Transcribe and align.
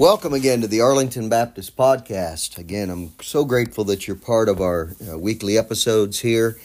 Welcome 0.00 0.32
again 0.32 0.62
to 0.62 0.66
the 0.66 0.80
Arlington 0.80 1.28
Baptist 1.28 1.76
Podcast. 1.76 2.56
Again, 2.56 2.88
I'm 2.88 3.12
so 3.20 3.44
grateful 3.44 3.84
that 3.84 4.06
you're 4.06 4.16
part 4.16 4.48
of 4.48 4.58
our 4.58 4.94
uh, 5.06 5.18
weekly 5.18 5.58
episodes 5.58 6.20
here. 6.20 6.58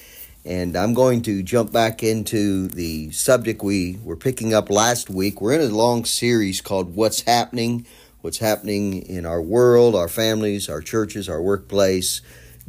And 0.46 0.78
I'm 0.78 0.94
going 0.94 1.22
to 1.24 1.44
jump 1.44 1.74
back 1.74 2.02
into 2.02 2.70
the 2.70 3.12
subject 3.12 3.62
we 3.62 4.00
were 4.06 4.16
picking 4.16 4.54
up 4.54 4.70
last 4.70 5.10
week. 5.10 5.42
We're 5.42 5.52
in 5.52 5.70
a 5.70 5.76
long 5.76 6.06
series 6.06 6.62
called 6.62 6.96
What's 6.96 7.24
Happening, 7.24 7.86
What's 8.22 8.38
Happening 8.38 9.02
in 9.02 9.26
Our 9.26 9.42
World, 9.42 9.96
Our 9.96 10.08
Families, 10.08 10.70
Our 10.70 10.80
Churches, 10.80 11.28
Our 11.28 11.42
Workplace, 11.42 12.22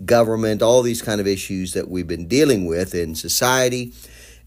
Government, 0.05 0.63
all 0.63 0.83
these 0.83 1.01
kind 1.01 1.21
of 1.21 1.29
issues 1.29 1.75
that 1.75 1.89
we've 1.89 2.09
been 2.09 2.27
dealing 2.27 2.67
with 2.67 2.93
in 2.93 3.15
society. 3.15 3.93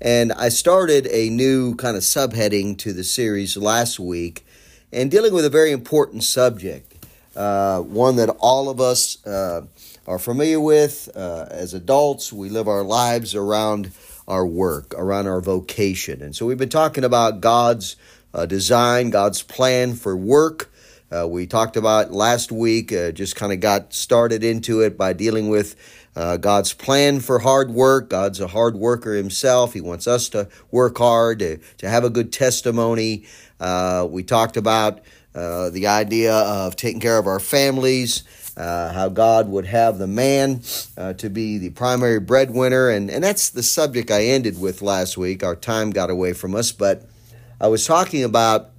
And 0.02 0.34
I 0.34 0.50
started 0.50 1.08
a 1.08 1.30
new 1.30 1.76
kind 1.76 1.96
of 1.96 2.04
subheading 2.04 2.78
to 2.80 2.92
the 2.92 3.06
series 3.06 3.56
last 3.56 4.02
week 4.02 4.44
and 4.92 5.12
dealing 5.12 5.34
with 5.34 5.46
a 5.46 5.50
very 5.50 5.72
important 5.72 6.24
subject, 6.24 7.06
uh, 7.36 7.80
one 7.80 8.16
that 8.16 8.30
all 8.40 8.70
of 8.70 8.80
us 8.80 9.26
uh, 9.26 9.62
are 10.08 10.20
familiar 10.20 10.60
with 10.60 11.10
uh, 11.16 11.46
as 11.50 11.74
adults. 11.74 12.34
We 12.34 12.50
live 12.50 12.68
our 12.68 12.84
lives 12.84 13.36
around 13.36 13.92
our 14.28 14.46
work, 14.46 14.94
around 14.98 15.28
our 15.28 15.42
vocation. 15.42 16.22
And 16.22 16.36
so 16.36 16.46
we've 16.46 16.58
been 16.58 16.70
talking 16.70 17.04
about 17.04 17.42
God's 17.42 17.96
uh, 18.34 18.46
design, 18.46 19.10
God's 19.10 19.42
plan 19.42 19.96
for 19.96 20.16
work. 20.16 20.69
Uh, 21.12 21.28
we 21.28 21.48
talked 21.48 21.76
about 21.76 22.12
last 22.12 22.52
week, 22.52 22.94
uh, 22.94 23.12
just 23.12 23.36
kind 23.36 23.52
of 23.52 23.60
got 23.60 23.94
started 23.94 24.44
into 24.44 24.82
it 24.82 24.96
by 24.96 25.12
dealing 25.12 25.50
with 25.50 25.76
uh, 26.16 26.38
God's 26.38 26.72
plan 26.74 27.20
for 27.20 27.40
hard 27.40 27.72
work. 27.72 28.10
God's 28.12 28.40
a 28.40 28.48
hard 28.48 28.76
worker 28.76 29.16
himself. 29.16 29.74
He 29.74 29.82
wants 29.82 30.06
us 30.06 30.30
to 30.30 30.48
work 30.70 31.00
hard, 31.00 31.40
to, 31.40 31.58
to 31.78 31.90
have 31.90 32.04
a 32.04 32.12
good 32.12 32.32
testimony. 32.32 33.26
Uh, 33.60 34.08
we 34.08 34.22
talked 34.22 34.56
about 34.56 35.00
uh, 35.34 35.72
the 35.72 35.88
idea 35.88 36.36
of 36.36 36.76
taking 36.76 37.00
care 37.00 37.18
of 37.18 37.26
our 37.26 37.40
families, 37.40 38.24
uh, 38.56 38.94
how 38.94 39.10
God 39.10 39.50
would 39.50 39.66
have 39.66 39.98
the 39.98 40.08
man 40.08 40.62
to 41.18 41.30
be 41.30 41.58
the 41.58 41.72
primary 41.72 42.20
breadwinner. 42.20 42.90
And, 42.90 43.10
and 43.10 43.24
that's 43.24 43.50
the 43.50 43.64
subject 43.64 44.12
I 44.12 44.26
ended 44.26 44.62
with 44.62 44.84
last 44.84 45.18
week. 45.18 45.44
Our 45.44 45.56
time 45.56 45.90
got 45.90 46.12
away 46.12 46.34
from 46.34 46.54
us, 46.54 46.72
but 46.72 47.04
I 47.60 47.68
was 47.68 47.88
talking 47.88 48.24
about 48.24 48.70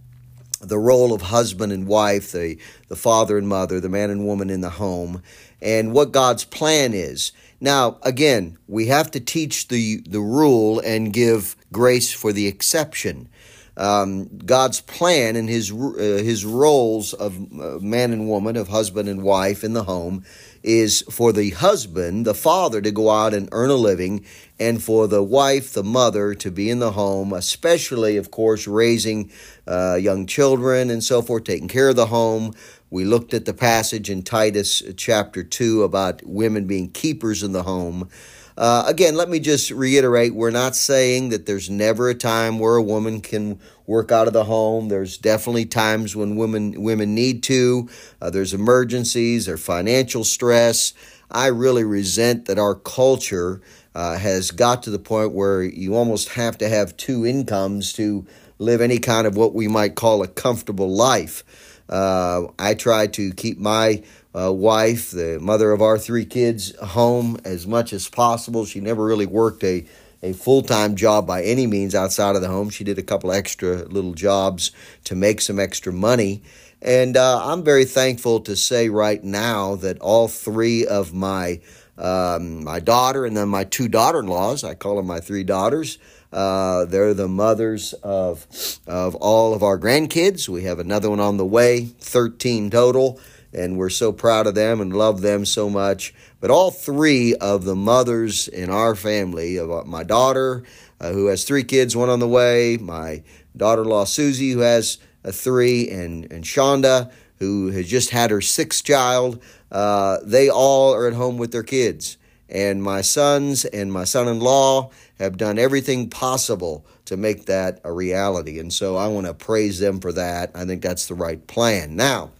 the 0.60 0.78
role 0.78 1.12
of 1.12 1.22
husband 1.22 1.72
and 1.72 1.86
wife, 1.86 2.32
the, 2.32 2.58
the 2.88 2.96
father 2.96 3.38
and 3.38 3.48
mother, 3.48 3.80
the 3.80 3.88
man 3.88 4.10
and 4.10 4.26
woman 4.26 4.50
in 4.50 4.60
the 4.60 4.70
home, 4.70 5.22
and 5.62 5.92
what 5.92 6.12
God's 6.12 6.44
plan 6.44 6.94
is. 6.94 7.32
Now, 7.60 7.98
again, 8.02 8.58
we 8.66 8.86
have 8.86 9.10
to 9.12 9.20
teach 9.20 9.68
the, 9.68 10.02
the 10.06 10.20
rule 10.20 10.80
and 10.80 11.12
give 11.12 11.56
grace 11.72 12.12
for 12.12 12.32
the 12.32 12.46
exception. 12.46 13.28
Um, 13.76 14.28
God's 14.44 14.80
plan 14.80 15.36
and 15.36 15.48
his, 15.48 15.72
uh, 15.72 16.20
his 16.22 16.44
roles 16.44 17.14
of 17.14 17.36
uh, 17.36 17.78
man 17.78 18.12
and 18.12 18.28
woman, 18.28 18.56
of 18.56 18.68
husband 18.68 19.08
and 19.08 19.22
wife 19.22 19.64
in 19.64 19.72
the 19.72 19.84
home, 19.84 20.24
is 20.62 21.02
for 21.10 21.32
the 21.32 21.50
husband, 21.50 22.26
the 22.26 22.34
father, 22.34 22.82
to 22.82 22.90
go 22.90 23.08
out 23.08 23.32
and 23.32 23.48
earn 23.52 23.70
a 23.70 23.74
living, 23.74 24.26
and 24.60 24.82
for 24.82 25.08
the 25.08 25.22
wife, 25.22 25.72
the 25.72 25.82
mother, 25.82 26.34
to 26.34 26.50
be 26.50 26.68
in 26.68 26.78
the 26.78 26.92
home, 26.92 27.32
especially, 27.32 28.18
of 28.18 28.30
course, 28.30 28.66
raising 28.66 29.32
uh, 29.66 29.94
young 29.94 30.26
children 30.26 30.90
and 30.90 31.02
so 31.02 31.22
forth, 31.22 31.44
taking 31.44 31.66
care 31.66 31.88
of 31.88 31.96
the 31.96 32.06
home. 32.06 32.52
We 32.90 33.06
looked 33.06 33.32
at 33.32 33.46
the 33.46 33.54
passage 33.54 34.10
in 34.10 34.22
Titus 34.22 34.82
chapter 34.98 35.42
2 35.42 35.82
about 35.82 36.20
women 36.26 36.66
being 36.66 36.90
keepers 36.90 37.42
in 37.42 37.52
the 37.52 37.62
home. 37.62 38.10
Uh, 38.58 38.84
again, 38.86 39.14
let 39.14 39.30
me 39.30 39.40
just 39.40 39.70
reiterate 39.70 40.34
we're 40.34 40.50
not 40.50 40.76
saying 40.76 41.30
that 41.30 41.46
there's 41.46 41.70
never 41.70 42.10
a 42.10 42.14
time 42.14 42.58
where 42.58 42.76
a 42.76 42.82
woman 42.82 43.22
can 43.22 43.58
work 43.86 44.12
out 44.12 44.26
of 44.26 44.34
the 44.34 44.44
home. 44.44 44.88
There's 44.88 45.16
definitely 45.16 45.64
times 45.64 46.14
when 46.14 46.36
women, 46.36 46.82
women 46.82 47.14
need 47.14 47.42
to. 47.44 47.88
Uh, 48.20 48.28
there's 48.28 48.52
emergencies 48.52 49.48
or 49.48 49.56
financial 49.56 50.24
stress. 50.24 50.92
I 51.30 51.46
really 51.46 51.84
resent 51.84 52.46
that 52.46 52.58
our 52.58 52.74
culture 52.74 53.62
uh, 53.94 54.16
has 54.16 54.50
got 54.50 54.84
to 54.84 54.90
the 54.90 54.98
point 54.98 55.32
where 55.32 55.62
you 55.62 55.96
almost 55.96 56.30
have 56.30 56.58
to 56.58 56.68
have 56.68 56.96
two 56.96 57.26
incomes 57.26 57.92
to 57.94 58.26
live 58.58 58.80
any 58.80 58.98
kind 58.98 59.26
of 59.26 59.36
what 59.36 59.54
we 59.54 59.68
might 59.68 59.94
call 59.94 60.22
a 60.22 60.28
comfortable 60.28 60.94
life. 60.94 61.42
Uh, 61.88 62.46
I 62.58 62.74
try 62.74 63.08
to 63.08 63.32
keep 63.32 63.58
my 63.58 64.04
uh, 64.38 64.52
wife, 64.52 65.10
the 65.10 65.38
mother 65.40 65.72
of 65.72 65.82
our 65.82 65.98
three 65.98 66.24
kids, 66.24 66.76
home 66.76 67.38
as 67.44 67.66
much 67.66 67.92
as 67.92 68.08
possible. 68.08 68.64
She 68.64 68.80
never 68.80 69.04
really 69.04 69.26
worked 69.26 69.64
a, 69.64 69.84
a 70.22 70.32
full 70.34 70.62
time 70.62 70.94
job 70.94 71.26
by 71.26 71.42
any 71.42 71.66
means 71.66 71.94
outside 71.94 72.36
of 72.36 72.42
the 72.42 72.48
home. 72.48 72.70
She 72.70 72.84
did 72.84 72.98
a 72.98 73.02
couple 73.02 73.32
extra 73.32 73.84
little 73.86 74.14
jobs 74.14 74.70
to 75.04 75.16
make 75.16 75.40
some 75.40 75.58
extra 75.58 75.92
money. 75.92 76.42
And 76.82 77.16
uh, 77.16 77.44
I'm 77.44 77.64
very 77.64 77.84
thankful 77.84 78.40
to 78.40 78.56
say 78.56 78.88
right 78.88 79.22
now 79.22 79.74
that 79.76 79.98
all 79.98 80.28
three 80.28 80.86
of 80.86 81.12
my 81.12 81.60
um, 82.00 82.64
my 82.64 82.80
daughter 82.80 83.24
and 83.24 83.36
then 83.36 83.48
my 83.48 83.64
two 83.64 83.88
daughter 83.88 84.20
in 84.20 84.26
laws, 84.26 84.64
I 84.64 84.74
call 84.74 84.96
them 84.96 85.06
my 85.06 85.20
three 85.20 85.44
daughters, 85.44 85.98
uh, 86.32 86.84
they're 86.86 87.14
the 87.14 87.28
mothers 87.28 87.92
of, 87.92 88.46
of 88.86 89.14
all 89.16 89.52
of 89.52 89.62
our 89.62 89.78
grandkids. 89.78 90.48
We 90.48 90.62
have 90.64 90.78
another 90.78 91.10
one 91.10 91.20
on 91.20 91.36
the 91.36 91.46
way, 91.46 91.86
13 91.86 92.70
total 92.70 93.20
and 93.52 93.76
we're 93.76 93.90
so 93.90 94.12
proud 94.12 94.46
of 94.46 94.54
them 94.54 94.80
and 94.80 94.96
love 94.96 95.20
them 95.20 95.44
so 95.44 95.68
much. 95.68 96.14
But 96.40 96.50
all 96.50 96.70
three 96.70 97.34
of 97.34 97.64
the 97.64 97.74
mothers 97.74 98.48
in 98.48 98.70
our 98.70 98.94
family, 98.94 99.56
of 99.56 99.70
uh, 99.70 99.84
my 99.84 100.04
daughter, 100.04 100.62
uh, 101.00 101.12
who 101.12 101.26
has 101.26 101.44
three 101.44 101.64
kids, 101.64 101.96
one 101.96 102.08
on 102.08 102.20
the 102.20 102.28
way, 102.28 102.76
my 102.76 103.22
daughter-in-law 103.56 104.04
Susie, 104.04 104.52
who 104.52 104.60
has 104.60 104.98
a 105.24 105.32
three, 105.32 105.90
and 105.90 106.30
and 106.32 106.44
Shonda, 106.44 107.10
who 107.38 107.70
has 107.70 107.88
just 107.88 108.10
had 108.10 108.30
her 108.30 108.40
sixth 108.40 108.84
child, 108.84 109.42
uh, 109.70 110.18
they 110.24 110.48
all 110.48 110.94
are 110.94 111.06
at 111.06 111.14
home 111.14 111.38
with 111.38 111.52
their 111.52 111.62
kids. 111.62 112.16
And 112.48 112.82
my 112.82 113.00
sons 113.00 113.64
and 113.64 113.92
my 113.92 114.02
son-in-law 114.02 114.90
have 115.20 115.36
done 115.36 115.58
everything 115.58 116.10
possible 116.10 116.84
to 117.04 117.16
make 117.16 117.46
that 117.46 117.80
a 117.84 117.92
reality. 117.92 118.58
And 118.58 118.72
so 118.72 118.96
I 118.96 119.06
want 119.06 119.26
to 119.26 119.34
praise 119.34 119.78
them 119.78 120.00
for 120.00 120.12
that. 120.12 120.50
I 120.54 120.64
think 120.64 120.82
that's 120.82 121.06
the 121.06 121.14
right 121.14 121.46
plan. 121.46 121.94
Now, 121.94 122.32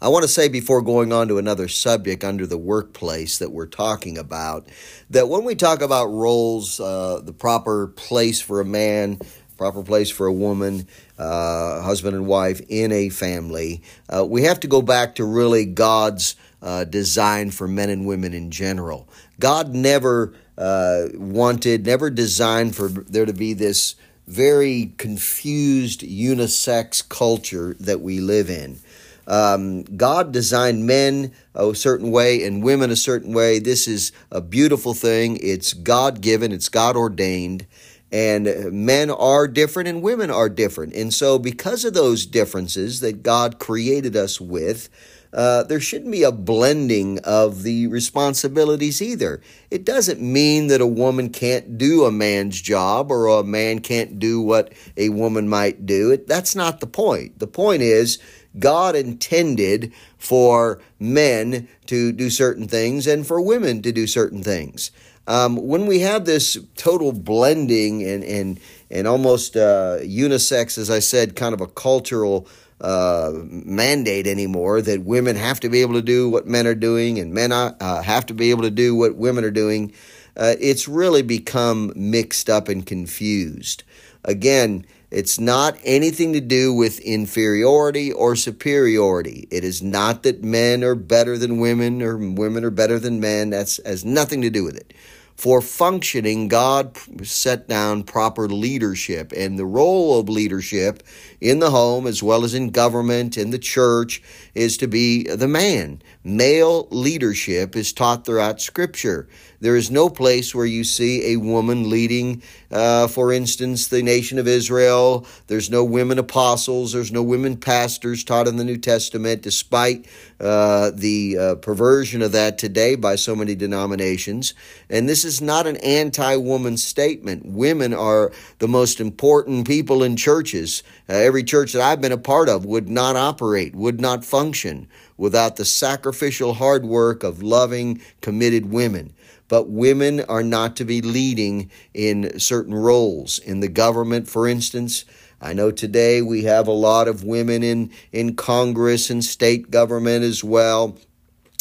I 0.00 0.08
want 0.08 0.24
to 0.24 0.28
say 0.28 0.48
before 0.48 0.82
going 0.82 1.12
on 1.12 1.28
to 1.28 1.38
another 1.38 1.68
subject 1.68 2.22
under 2.22 2.46
the 2.46 2.58
workplace 2.58 3.38
that 3.38 3.50
we're 3.50 3.66
talking 3.66 4.18
about, 4.18 4.68
that 5.10 5.28
when 5.28 5.44
we 5.44 5.54
talk 5.54 5.80
about 5.80 6.06
roles, 6.06 6.80
uh, 6.80 7.20
the 7.22 7.32
proper 7.32 7.88
place 7.88 8.40
for 8.40 8.60
a 8.60 8.64
man, 8.64 9.18
proper 9.56 9.82
place 9.82 10.10
for 10.10 10.26
a 10.26 10.32
woman, 10.32 10.86
uh, 11.18 11.82
husband 11.82 12.14
and 12.14 12.26
wife 12.26 12.60
in 12.68 12.92
a 12.92 13.08
family, 13.08 13.82
uh, 14.08 14.24
we 14.24 14.42
have 14.42 14.60
to 14.60 14.68
go 14.68 14.82
back 14.82 15.14
to 15.16 15.24
really 15.24 15.64
God's 15.64 16.36
uh, 16.62 16.84
design 16.84 17.50
for 17.50 17.68
men 17.68 17.90
and 17.90 18.06
women 18.06 18.34
in 18.34 18.50
general. 18.50 19.08
God 19.38 19.74
never 19.74 20.34
uh, 20.58 21.06
wanted, 21.14 21.86
never 21.86 22.10
designed 22.10 22.74
for 22.74 22.88
there 22.88 23.26
to 23.26 23.32
be 23.32 23.52
this 23.52 23.94
very 24.26 24.92
confused 24.98 26.00
unisex 26.00 27.06
culture 27.08 27.76
that 27.78 28.00
we 28.00 28.20
live 28.20 28.50
in. 28.50 28.78
Um, 29.26 29.82
God 29.82 30.32
designed 30.32 30.86
men 30.86 31.32
a 31.54 31.74
certain 31.74 32.10
way 32.10 32.44
and 32.44 32.62
women 32.62 32.90
a 32.90 32.96
certain 32.96 33.32
way. 33.32 33.58
This 33.58 33.88
is 33.88 34.12
a 34.30 34.40
beautiful 34.40 34.94
thing. 34.94 35.38
It's 35.42 35.72
God 35.72 36.20
given, 36.20 36.52
it's 36.52 36.68
God 36.68 36.96
ordained. 36.96 37.66
And 38.12 38.72
men 38.72 39.10
are 39.10 39.48
different 39.48 39.88
and 39.88 40.00
women 40.00 40.30
are 40.30 40.48
different. 40.48 40.94
And 40.94 41.12
so, 41.12 41.38
because 41.38 41.84
of 41.84 41.92
those 41.94 42.24
differences 42.24 43.00
that 43.00 43.24
God 43.24 43.58
created 43.58 44.14
us 44.14 44.40
with, 44.40 44.88
uh, 45.32 45.64
there 45.64 45.80
shouldn't 45.80 46.12
be 46.12 46.22
a 46.22 46.32
blending 46.32 47.18
of 47.20 47.62
the 47.62 47.86
responsibilities 47.88 49.02
either. 49.02 49.42
It 49.70 49.84
doesn't 49.84 50.20
mean 50.20 50.68
that 50.68 50.80
a 50.80 50.86
woman 50.86 51.28
can't 51.28 51.76
do 51.76 52.04
a 52.04 52.10
man's 52.10 52.60
job 52.60 53.10
or 53.10 53.26
a 53.26 53.44
man 53.44 53.80
can't 53.80 54.18
do 54.18 54.40
what 54.40 54.72
a 54.96 55.10
woman 55.10 55.48
might 55.48 55.84
do. 55.84 56.10
It, 56.10 56.26
that's 56.26 56.54
not 56.54 56.80
the 56.80 56.86
point. 56.86 57.38
The 57.38 57.46
point 57.46 57.82
is 57.82 58.18
God 58.58 58.96
intended 58.96 59.92
for 60.16 60.80
men 60.98 61.68
to 61.86 62.12
do 62.12 62.30
certain 62.30 62.66
things 62.66 63.06
and 63.06 63.26
for 63.26 63.40
women 63.40 63.82
to 63.82 63.92
do 63.92 64.06
certain 64.06 64.42
things. 64.42 64.90
Um, 65.28 65.56
when 65.56 65.86
we 65.86 66.00
have 66.00 66.24
this 66.24 66.56
total 66.76 67.12
blending 67.12 68.02
and 68.02 68.22
and 68.24 68.60
and 68.90 69.06
almost 69.06 69.56
uh, 69.56 69.98
unisex, 70.02 70.78
as 70.78 70.90
I 70.90 71.00
said, 71.00 71.34
kind 71.36 71.54
of 71.54 71.60
a 71.60 71.66
cultural 71.66 72.46
uh, 72.80 73.32
mandate 73.44 74.26
anymore 74.26 74.82
that 74.82 75.02
women 75.02 75.34
have 75.36 75.60
to 75.60 75.68
be 75.68 75.80
able 75.80 75.94
to 75.94 76.02
do 76.02 76.28
what 76.28 76.46
men 76.46 76.66
are 76.66 76.74
doing 76.74 77.18
and 77.18 77.32
men 77.32 77.50
uh, 77.50 78.02
have 78.02 78.26
to 78.26 78.34
be 78.34 78.50
able 78.50 78.62
to 78.62 78.70
do 78.70 78.94
what 78.94 79.16
women 79.16 79.44
are 79.44 79.50
doing, 79.50 79.92
uh, 80.36 80.54
it's 80.60 80.86
really 80.86 81.22
become 81.22 81.92
mixed 81.96 82.50
up 82.50 82.68
and 82.68 82.86
confused. 82.86 83.82
Again, 84.24 84.84
it's 85.10 85.38
not 85.38 85.78
anything 85.84 86.32
to 86.32 86.40
do 86.40 86.74
with 86.74 86.98
inferiority 86.98 88.12
or 88.12 88.36
superiority. 88.36 89.46
It 89.50 89.64
is 89.64 89.82
not 89.82 90.24
that 90.24 90.42
men 90.42 90.84
are 90.84 90.96
better 90.96 91.38
than 91.38 91.58
women 91.58 92.02
or 92.02 92.16
women 92.18 92.64
are 92.64 92.70
better 92.70 92.98
than 92.98 93.20
men. 93.20 93.50
That's 93.50 93.80
has 93.86 94.04
nothing 94.04 94.42
to 94.42 94.50
do 94.50 94.64
with 94.64 94.76
it. 94.76 94.92
For 95.36 95.60
functioning, 95.60 96.48
God 96.48 96.96
set 97.22 97.68
down 97.68 98.04
proper 98.04 98.48
leadership. 98.48 99.32
And 99.36 99.58
the 99.58 99.66
role 99.66 100.18
of 100.18 100.28
leadership 100.28 101.02
in 101.40 101.58
the 101.58 101.70
home, 101.70 102.06
as 102.06 102.22
well 102.22 102.44
as 102.44 102.54
in 102.54 102.70
government, 102.70 103.36
in 103.36 103.50
the 103.50 103.58
church, 103.58 104.22
is 104.54 104.76
to 104.78 104.88
be 104.88 105.24
the 105.24 105.48
man. 105.48 106.00
Male 106.26 106.88
leadership 106.90 107.76
is 107.76 107.92
taught 107.92 108.24
throughout 108.24 108.60
Scripture. 108.60 109.28
There 109.60 109.76
is 109.76 109.92
no 109.92 110.10
place 110.10 110.56
where 110.56 110.66
you 110.66 110.82
see 110.82 111.32
a 111.32 111.36
woman 111.36 111.88
leading, 111.88 112.42
uh, 112.68 113.06
for 113.06 113.32
instance, 113.32 113.86
the 113.86 114.02
nation 114.02 114.40
of 114.40 114.48
Israel. 114.48 115.24
There's 115.46 115.70
no 115.70 115.84
women 115.84 116.18
apostles. 116.18 116.92
There's 116.92 117.12
no 117.12 117.22
women 117.22 117.56
pastors 117.56 118.24
taught 118.24 118.48
in 118.48 118.56
the 118.56 118.64
New 118.64 118.76
Testament, 118.76 119.42
despite 119.42 120.08
uh, 120.40 120.90
the 120.92 121.38
uh, 121.38 121.54
perversion 121.56 122.22
of 122.22 122.32
that 122.32 122.58
today 122.58 122.96
by 122.96 123.14
so 123.14 123.36
many 123.36 123.54
denominations. 123.54 124.52
And 124.90 125.08
this 125.08 125.24
is 125.24 125.40
not 125.40 125.68
an 125.68 125.76
anti 125.76 126.34
woman 126.34 126.76
statement. 126.76 127.46
Women 127.46 127.94
are 127.94 128.32
the 128.58 128.68
most 128.68 129.00
important 129.00 129.64
people 129.64 130.02
in 130.02 130.16
churches. 130.16 130.82
Uh, 131.08 131.12
every 131.12 131.44
church 131.44 131.72
that 131.72 131.82
I've 131.82 132.00
been 132.00 132.10
a 132.10 132.18
part 132.18 132.48
of 132.48 132.64
would 132.64 132.88
not 132.88 133.14
operate, 133.14 133.76
would 133.76 134.00
not 134.00 134.24
function 134.24 134.88
without 135.16 135.56
the 135.56 135.64
sacrificial 135.64 136.54
hard 136.54 136.84
work 136.84 137.22
of 137.22 137.42
loving, 137.42 138.00
committed 138.20 138.70
women 138.70 139.12
but 139.48 139.68
women 139.68 140.20
are 140.22 140.42
not 140.42 140.76
to 140.76 140.84
be 140.84 141.00
leading 141.00 141.70
in 141.94 142.38
certain 142.38 142.74
roles. 142.74 143.38
In 143.38 143.60
the 143.60 143.68
government, 143.68 144.28
for 144.28 144.48
instance, 144.48 145.04
I 145.40 145.52
know 145.52 145.70
today 145.70 146.22
we 146.22 146.44
have 146.44 146.66
a 146.66 146.72
lot 146.72 147.08
of 147.08 147.24
women 147.24 147.62
in, 147.62 147.90
in 148.10 148.36
Congress 148.36 149.10
and 149.10 149.24
state 149.24 149.70
government 149.70 150.24
as 150.24 150.42
well. 150.42 150.98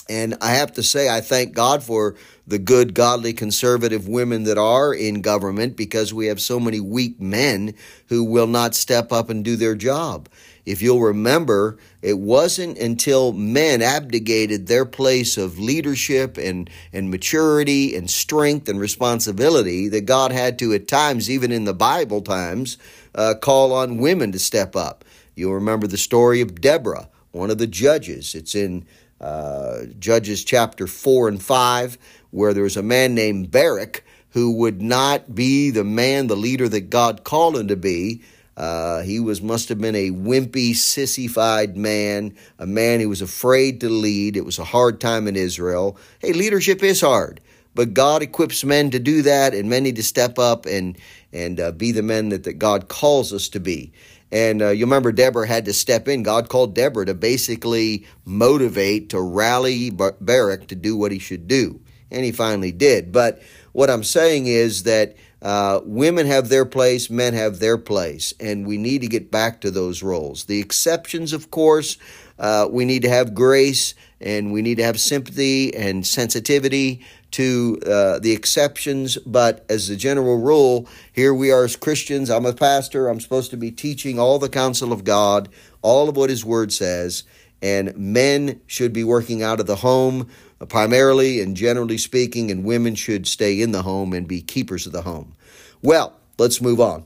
And 0.07 0.35
I 0.39 0.51
have 0.51 0.71
to 0.73 0.83
say, 0.83 1.09
I 1.09 1.19
thank 1.19 1.53
God 1.53 1.83
for 1.83 2.15
the 2.47 2.59
good, 2.59 2.93
godly, 2.93 3.33
conservative 3.33 4.07
women 4.07 4.43
that 4.43 4.57
are 4.57 4.93
in 4.93 5.21
government 5.21 5.75
because 5.75 6.13
we 6.13 6.27
have 6.27 6.39
so 6.39 6.59
many 6.59 6.79
weak 6.79 7.19
men 7.19 7.73
who 8.07 8.23
will 8.23 8.47
not 8.47 8.75
step 8.75 9.11
up 9.11 9.29
and 9.29 9.43
do 9.43 9.55
their 9.55 9.75
job. 9.75 10.29
If 10.65 10.81
you'll 10.81 11.01
remember, 11.01 11.77
it 12.01 12.17
wasn't 12.17 12.79
until 12.79 13.33
men 13.33 13.81
abdicated 13.81 14.65
their 14.65 14.85
place 14.85 15.37
of 15.37 15.59
leadership 15.59 16.37
and, 16.37 16.69
and 16.91 17.11
maturity 17.11 17.95
and 17.95 18.09
strength 18.09 18.67
and 18.67 18.79
responsibility 18.79 19.87
that 19.89 20.05
God 20.05 20.31
had 20.31 20.57
to, 20.59 20.73
at 20.73 20.87
times, 20.87 21.29
even 21.29 21.51
in 21.51 21.65
the 21.65 21.73
Bible 21.73 22.21
times, 22.21 22.77
uh, 23.13 23.35
call 23.39 23.73
on 23.73 23.97
women 23.97 24.31
to 24.31 24.39
step 24.39 24.75
up. 24.75 25.05
You'll 25.35 25.53
remember 25.53 25.85
the 25.85 25.97
story 25.97 26.41
of 26.41 26.59
Deborah, 26.59 27.09
one 27.31 27.51
of 27.51 27.59
the 27.59 27.67
judges. 27.67 28.33
It's 28.33 28.55
in 28.55 28.87
uh, 29.21 29.81
Judges 29.99 30.43
chapter 30.43 30.87
4 30.87 31.27
and 31.27 31.41
5, 31.41 31.97
where 32.31 32.53
there 32.53 32.63
was 32.63 32.77
a 32.77 32.83
man 32.83 33.13
named 33.13 33.51
Barak 33.51 34.03
who 34.31 34.51
would 34.51 34.81
not 34.81 35.33
be 35.33 35.69
the 35.69 35.83
man, 35.83 36.27
the 36.27 36.35
leader 36.35 36.67
that 36.67 36.89
God 36.89 37.23
called 37.23 37.55
him 37.55 37.69
to 37.69 37.77
be 37.77 38.21
uh, 38.57 39.01
he 39.01 39.19
was 39.19 39.41
must 39.41 39.69
have 39.69 39.79
been 39.79 39.95
a 39.95 40.11
wimpy, 40.11 40.75
sissified 40.75 41.75
man, 41.75 42.35
a 42.57 42.65
man 42.65 42.99
who 42.99 43.09
was 43.09 43.21
afraid 43.21 43.81
to 43.81 43.89
lead. 43.89 44.37
It 44.37 44.45
was 44.45 44.59
a 44.59 44.63
hard 44.63 45.01
time 45.01 45.27
in 45.27 45.35
Israel. 45.35 45.97
Hey, 46.19 46.33
leadership 46.33 46.81
is 46.81 47.01
hard, 47.01 47.41
but 47.73 47.93
God 47.93 48.21
equips 48.21 48.63
men 48.63 48.91
to 48.91 48.99
do 48.99 49.23
that, 49.23 49.53
and 49.53 49.69
men 49.69 49.83
need 49.83 49.97
to 49.97 50.03
step 50.03 50.39
up 50.39 50.65
and 50.65 50.97
and 51.33 51.59
uh, 51.59 51.71
be 51.71 51.91
the 51.91 52.03
men 52.03 52.29
that, 52.29 52.45
that 52.45 52.53
God 52.53 52.87
calls 52.87 53.33
us 53.33 53.49
to 53.49 53.59
be. 53.59 53.91
And 54.31 54.61
uh, 54.61 54.69
you 54.69 54.85
remember 54.85 55.11
Deborah 55.11 55.47
had 55.47 55.65
to 55.65 55.73
step 55.73 56.07
in. 56.07 56.23
God 56.23 56.49
called 56.49 56.75
Deborah 56.75 57.05
to 57.05 57.13
basically 57.13 58.05
motivate, 58.25 59.09
to 59.09 59.21
rally 59.21 59.91
Barak 59.91 60.67
to 60.67 60.75
do 60.75 60.97
what 60.97 61.11
he 61.11 61.19
should 61.19 61.47
do. 61.47 61.79
And 62.11 62.25
he 62.25 62.31
finally 62.31 62.71
did. 62.71 63.11
But 63.11 63.41
what 63.71 63.89
I'm 63.89 64.03
saying 64.03 64.47
is 64.47 64.83
that 64.83 65.15
uh, 65.45 65.79
women 65.85 66.25
have 66.25 66.49
their 66.49 66.65
place, 66.65 67.11
men 67.11 67.35
have 67.35 67.59
their 67.59 67.77
place, 67.77 68.33
and 68.39 68.65
we 68.65 68.79
need 68.79 69.01
to 69.01 69.07
get 69.07 69.29
back 69.29 69.61
to 69.61 69.69
those 69.69 70.01
roles. 70.01 70.45
The 70.45 70.59
exceptions, 70.59 71.33
of 71.33 71.51
course, 71.51 71.99
uh, 72.39 72.67
we 72.71 72.83
need 72.83 73.03
to 73.03 73.09
have 73.09 73.35
grace 73.35 73.93
and 74.19 74.51
we 74.51 74.63
need 74.63 74.77
to 74.77 74.83
have 74.83 74.99
sympathy 74.99 75.71
and 75.75 76.05
sensitivity 76.05 77.05
to 77.29 77.79
uh, 77.85 78.17
the 78.17 78.31
exceptions. 78.31 79.19
But 79.19 79.63
as 79.69 79.87
a 79.87 79.95
general 79.95 80.39
rule, 80.39 80.89
here 81.13 81.33
we 81.33 81.51
are 81.51 81.63
as 81.63 81.75
Christians. 81.75 82.31
I'm 82.31 82.47
a 82.47 82.53
pastor. 82.53 83.07
I'm 83.07 83.19
supposed 83.19 83.51
to 83.51 83.57
be 83.57 83.69
teaching 83.69 84.17
all 84.17 84.39
the 84.39 84.49
counsel 84.49 84.91
of 84.91 85.03
God, 85.03 85.47
all 85.83 86.09
of 86.09 86.17
what 86.17 86.31
His 86.31 86.43
Word 86.43 86.73
says. 86.73 87.23
And 87.61 87.95
men 87.95 88.61
should 88.65 88.93
be 88.93 89.03
working 89.03 89.43
out 89.43 89.59
of 89.59 89.67
the 89.67 89.77
home 89.77 90.27
primarily 90.67 91.41
and 91.41 91.55
generally 91.55 91.97
speaking, 91.97 92.51
and 92.51 92.63
women 92.63 92.95
should 92.95 93.27
stay 93.27 93.61
in 93.61 93.71
the 93.71 93.81
home 93.81 94.13
and 94.13 94.27
be 94.27 94.41
keepers 94.41 94.85
of 94.85 94.93
the 94.93 95.01
home. 95.01 95.33
Well, 95.81 96.13
let's 96.37 96.61
move 96.61 96.79
on. 96.79 97.05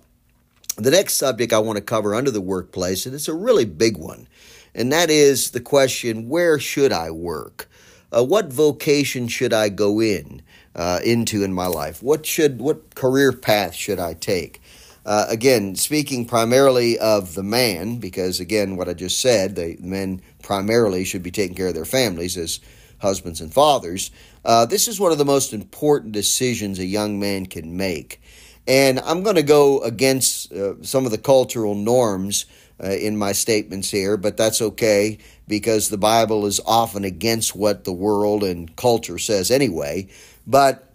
The 0.78 0.92
next 0.92 1.16
subject 1.16 1.52
I 1.52 1.60
want 1.60 1.78
to 1.78 1.84
cover 1.84 2.16
under 2.16 2.32
the 2.32 2.42
workplace, 2.42 3.06
and 3.06 3.14
it's 3.14 3.28
a 3.28 3.34
really 3.34 3.66
big 3.66 3.98
one, 3.98 4.28
and 4.74 4.92
that 4.94 5.10
is 5.10 5.52
the 5.52 5.60
question 5.60 6.30
where 6.30 6.60
should 6.60 6.94
I 6.94 7.12
work? 7.12 7.70
Uh, 8.16 8.24
what 8.24 8.52
vocation 8.54 9.28
should 9.28 9.54
I 9.54 9.70
go 9.70 10.00
in 10.00 10.42
uh, 10.76 11.00
into 11.04 11.44
in 11.44 11.54
my 11.54 11.68
life? 11.68 12.02
What 12.02 12.26
should 12.26 12.60
what 12.60 12.96
career 12.96 13.32
path 13.32 13.74
should 13.74 14.00
I 14.00 14.14
take? 14.14 14.62
Uh, 15.06 15.26
again, 15.30 15.76
speaking 15.76 16.26
primarily 16.26 16.98
of 17.00 17.36
the 17.36 17.44
man, 17.44 17.98
because 17.98 18.40
again, 18.40 18.76
what 18.76 18.88
I 18.88 18.94
just 18.94 19.20
said, 19.20 19.56
the 19.56 19.76
men 19.80 20.22
primarily 20.44 21.04
should 21.04 21.24
be 21.24 21.32
taking 21.32 21.56
care 21.56 21.68
of 21.68 21.74
their 21.74 21.86
families 21.86 22.38
as 22.38 22.60
husbands 23.00 23.42
and 23.42 23.54
fathers. 23.54 24.12
Uh, 24.46 24.66
this 24.66 24.88
is 24.88 25.00
one 25.00 25.12
of 25.12 25.18
the 25.18 25.26
most 25.26 25.54
important 25.54 26.12
decisions 26.12 26.80
a 26.80 26.86
young 26.86 27.20
man 27.20 27.46
can 27.46 27.76
make. 27.76 28.22
And 28.68 29.00
I'm 29.00 29.24
going 29.24 29.36
to 29.36 29.44
go 29.44 29.82
against 29.82 30.54
uh, 30.54 30.84
some 30.84 31.06
of 31.06 31.12
the 31.12 31.18
cultural 31.18 31.76
norms 31.76 32.46
uh, 32.82 32.90
in 32.90 33.18
my 33.18 33.32
statements 33.32 33.90
here, 33.90 34.16
but 34.16 34.38
that's 34.38 34.62
okay 34.62 35.18
because 35.48 35.90
the 35.90 35.98
Bible 35.98 36.46
is 36.46 36.62
often 36.66 37.04
against 37.04 37.56
what 37.56 37.84
the 37.84 37.92
world 37.92 38.44
and 38.44 38.76
culture 38.76 39.18
says 39.18 39.52
anyway. 39.52 40.08
But 40.46 40.90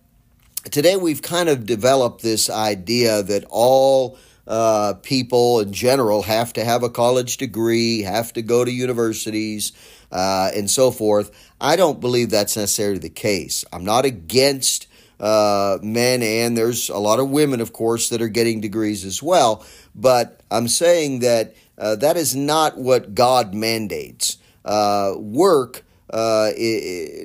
today 0.71 0.97
we've 0.97 1.23
kind 1.23 1.49
of 1.49 1.67
developed 1.67 2.23
this 2.23 2.49
idea 2.49 3.23
that 3.23 3.45
all 3.51 4.19
uh, 4.47 4.95
people 5.03 5.61
in 5.61 5.73
general 5.73 6.23
have 6.23 6.53
to 6.55 6.65
have 6.65 6.83
a 6.83 6.91
college 6.91 7.39
degree, 7.39 8.03
have 8.03 8.33
to 8.35 8.43
go 8.43 8.65
to 8.65 8.71
universities, 8.71 9.73
uh, 10.15 10.51
and 10.55 10.71
so 10.71 10.91
forth. 10.91 11.53
I 11.61 11.77
don't 11.77 12.01
believe 12.01 12.31
that's 12.31 12.57
necessarily 12.57 13.01
the 13.01 13.11
case. 13.11 13.65
I'm 13.73 13.85
not 13.85 14.05
against 14.05 14.87
uh, 15.19 15.79
men, 15.83 16.23
and 16.23 16.57
there's 16.57 16.89
a 16.89 16.99
lot 16.99 17.19
of 17.19 17.31
women, 17.31 17.61
of 17.61 17.73
course, 17.73 18.09
that 18.09 18.23
are 18.23 18.29
getting 18.29 18.61
degrees 18.61 19.05
as 19.05 19.23
well. 19.23 19.67
But 19.95 20.41
I'm 20.51 20.69
saying 20.69 21.19
that 21.21 21.57
uh, 21.77 21.97
that 21.97 22.17
is 22.17 22.37
not 22.37 22.79
what 22.79 23.15
God 23.15 23.55
mandates. 23.55 24.39
Uh, 24.65 25.15
work, 25.17 25.85
uh, 26.11 26.51